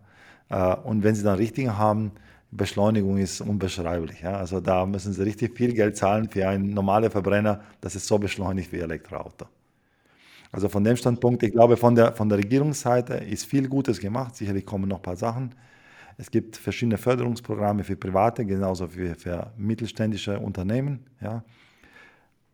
Äh, 0.49 0.77
und 0.77 1.03
wenn 1.03 1.15
Sie 1.15 1.23
dann 1.23 1.37
richtig 1.37 1.69
haben, 1.69 2.13
Beschleunigung 2.51 3.19
ist 3.19 3.43
unbeschreiblich. 3.43 4.23
Ja? 4.23 4.39
Also 4.39 4.61
da 4.61 4.87
müssen 4.87 5.13
Sie 5.13 5.23
richtig 5.23 5.55
viel 5.55 5.75
Geld 5.75 5.99
zahlen 5.99 6.31
für 6.31 6.49
einen 6.49 6.71
normalen 6.71 7.11
Verbrenner, 7.11 7.61
das 7.83 7.97
ist 7.97 8.07
so 8.07 8.19
beschleunigt 8.19 8.73
wie 8.73 8.79
Elektroauto. 8.79 9.47
Also 10.51 10.69
von 10.69 10.83
dem 10.83 10.97
Standpunkt, 10.97 11.43
ich 11.43 11.53
glaube, 11.53 11.77
von 11.77 11.95
der, 11.95 12.13
von 12.13 12.29
der 12.29 12.39
Regierungsseite 12.39 13.15
ist 13.15 13.45
viel 13.45 13.69
Gutes 13.69 14.01
gemacht. 14.01 14.37
Sicherlich 14.37 14.65
kommen 14.65 14.89
noch 14.89 14.97
ein 14.97 15.03
paar 15.03 15.17
Sachen. 15.17 15.55
Es 16.17 16.31
gibt 16.31 16.57
verschiedene 16.57 16.99
Förderungsprogramme 16.99 17.85
für 17.85 17.97
Private, 17.97 18.45
genauso 18.45 18.95
wie 18.97 19.15
für 19.15 19.53
mittelständische 19.57 20.39
Unternehmen. 20.39 21.07
Ja. 21.21 21.45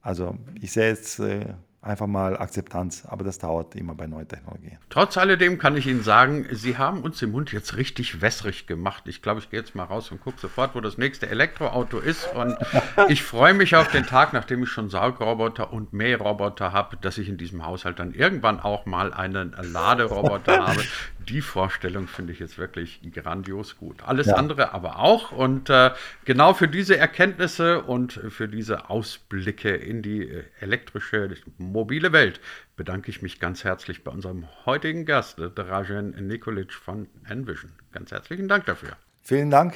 Also 0.03 0.37
ich 0.61 0.73
sehe 0.73 0.89
jetzt 0.89 1.19
äh, 1.21 1.55
einfach 1.85 2.07
mal 2.07 2.37
Akzeptanz, 2.37 3.05
aber 3.07 3.25
das 3.25 3.39
dauert 3.39 3.75
immer 3.75 3.95
bei 3.95 4.07
neuen 4.07 4.27
Technologien. 4.27 4.79
Trotz 4.89 5.17
alledem 5.17 5.59
kann 5.59 5.77
ich 5.77 5.87
Ihnen 5.87 6.03
sagen, 6.03 6.47
Sie 6.51 6.79
haben 6.79 7.03
uns 7.03 7.19
den 7.19 7.31
Mund 7.31 7.53
jetzt 7.53 7.77
richtig 7.77 8.21
wässrig 8.21 8.67
gemacht. 8.67 9.05
Ich 9.07 9.23
glaube, 9.23 9.41
ich 9.41 9.51
gehe 9.51 9.61
jetzt 9.61 9.75
mal 9.75 9.85
raus 9.85 10.11
und 10.11 10.21
gucke 10.21 10.41
sofort, 10.41 10.75
wo 10.75 10.81
das 10.81 10.99
nächste 10.99 11.29
Elektroauto 11.29 11.99
ist. 11.99 12.29
Und 12.35 12.57
ich 13.09 13.23
freue 13.23 13.55
mich 13.55 13.77
auf 13.77 13.89
den 13.89 14.07
Tag, 14.07 14.33
nachdem 14.33 14.63
ich 14.63 14.71
schon 14.71 14.89
Saugroboter 14.89 15.73
und 15.73 15.93
Mähroboter 15.93 16.73
habe, 16.73 16.97
dass 16.97 17.19
ich 17.19 17.29
in 17.29 17.37
diesem 17.37 17.65
Haushalt 17.65 17.99
dann 17.99 18.15
irgendwann 18.15 18.61
auch 18.61 18.87
mal 18.87 19.13
einen 19.13 19.55
Laderoboter 19.61 20.67
habe, 20.67 20.83
die 21.29 21.41
Vorstellung 21.41 22.07
finde 22.07 22.33
ich 22.33 22.39
jetzt 22.39 22.59
wirklich 22.59 23.01
grandios 23.13 23.77
gut. 23.77 24.03
Alles 24.05 24.27
ja. 24.27 24.35
andere 24.35 24.73
aber 24.73 24.99
auch. 24.99 25.33
Und 25.33 25.71
äh, 25.71 25.91
genau 26.25 26.55
für 26.55 26.69
diese 26.69 26.97
Erkenntnisse 26.97 27.83
und 27.83 28.13
für 28.13 28.49
diese 28.49 28.91
Ausblicke 28.91 29.75
in 29.75 30.03
die 30.03 30.29
äh, 30.29 30.45
elektrische, 30.61 31.31
mobile 31.75 32.13
Welt 32.13 32.41
bedanke 32.77 33.11
ich 33.11 33.21
mich 33.21 33.41
ganz 33.41 33.65
herzlich 33.65 34.05
bei 34.05 34.13
unserem 34.13 34.47
heutigen 34.65 35.05
Gast, 35.05 35.39
Dražen 35.39 36.11
Nikolic 36.27 36.73
von 36.73 37.09
Envision. 37.29 37.73
Ganz 37.93 38.13
herzlichen 38.13 38.49
Dank 38.49 38.65
dafür. 38.65 38.97
Vielen 39.23 39.51
Dank 39.51 39.75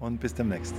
und 0.00 0.20
bis 0.20 0.34
demnächst. 0.34 0.74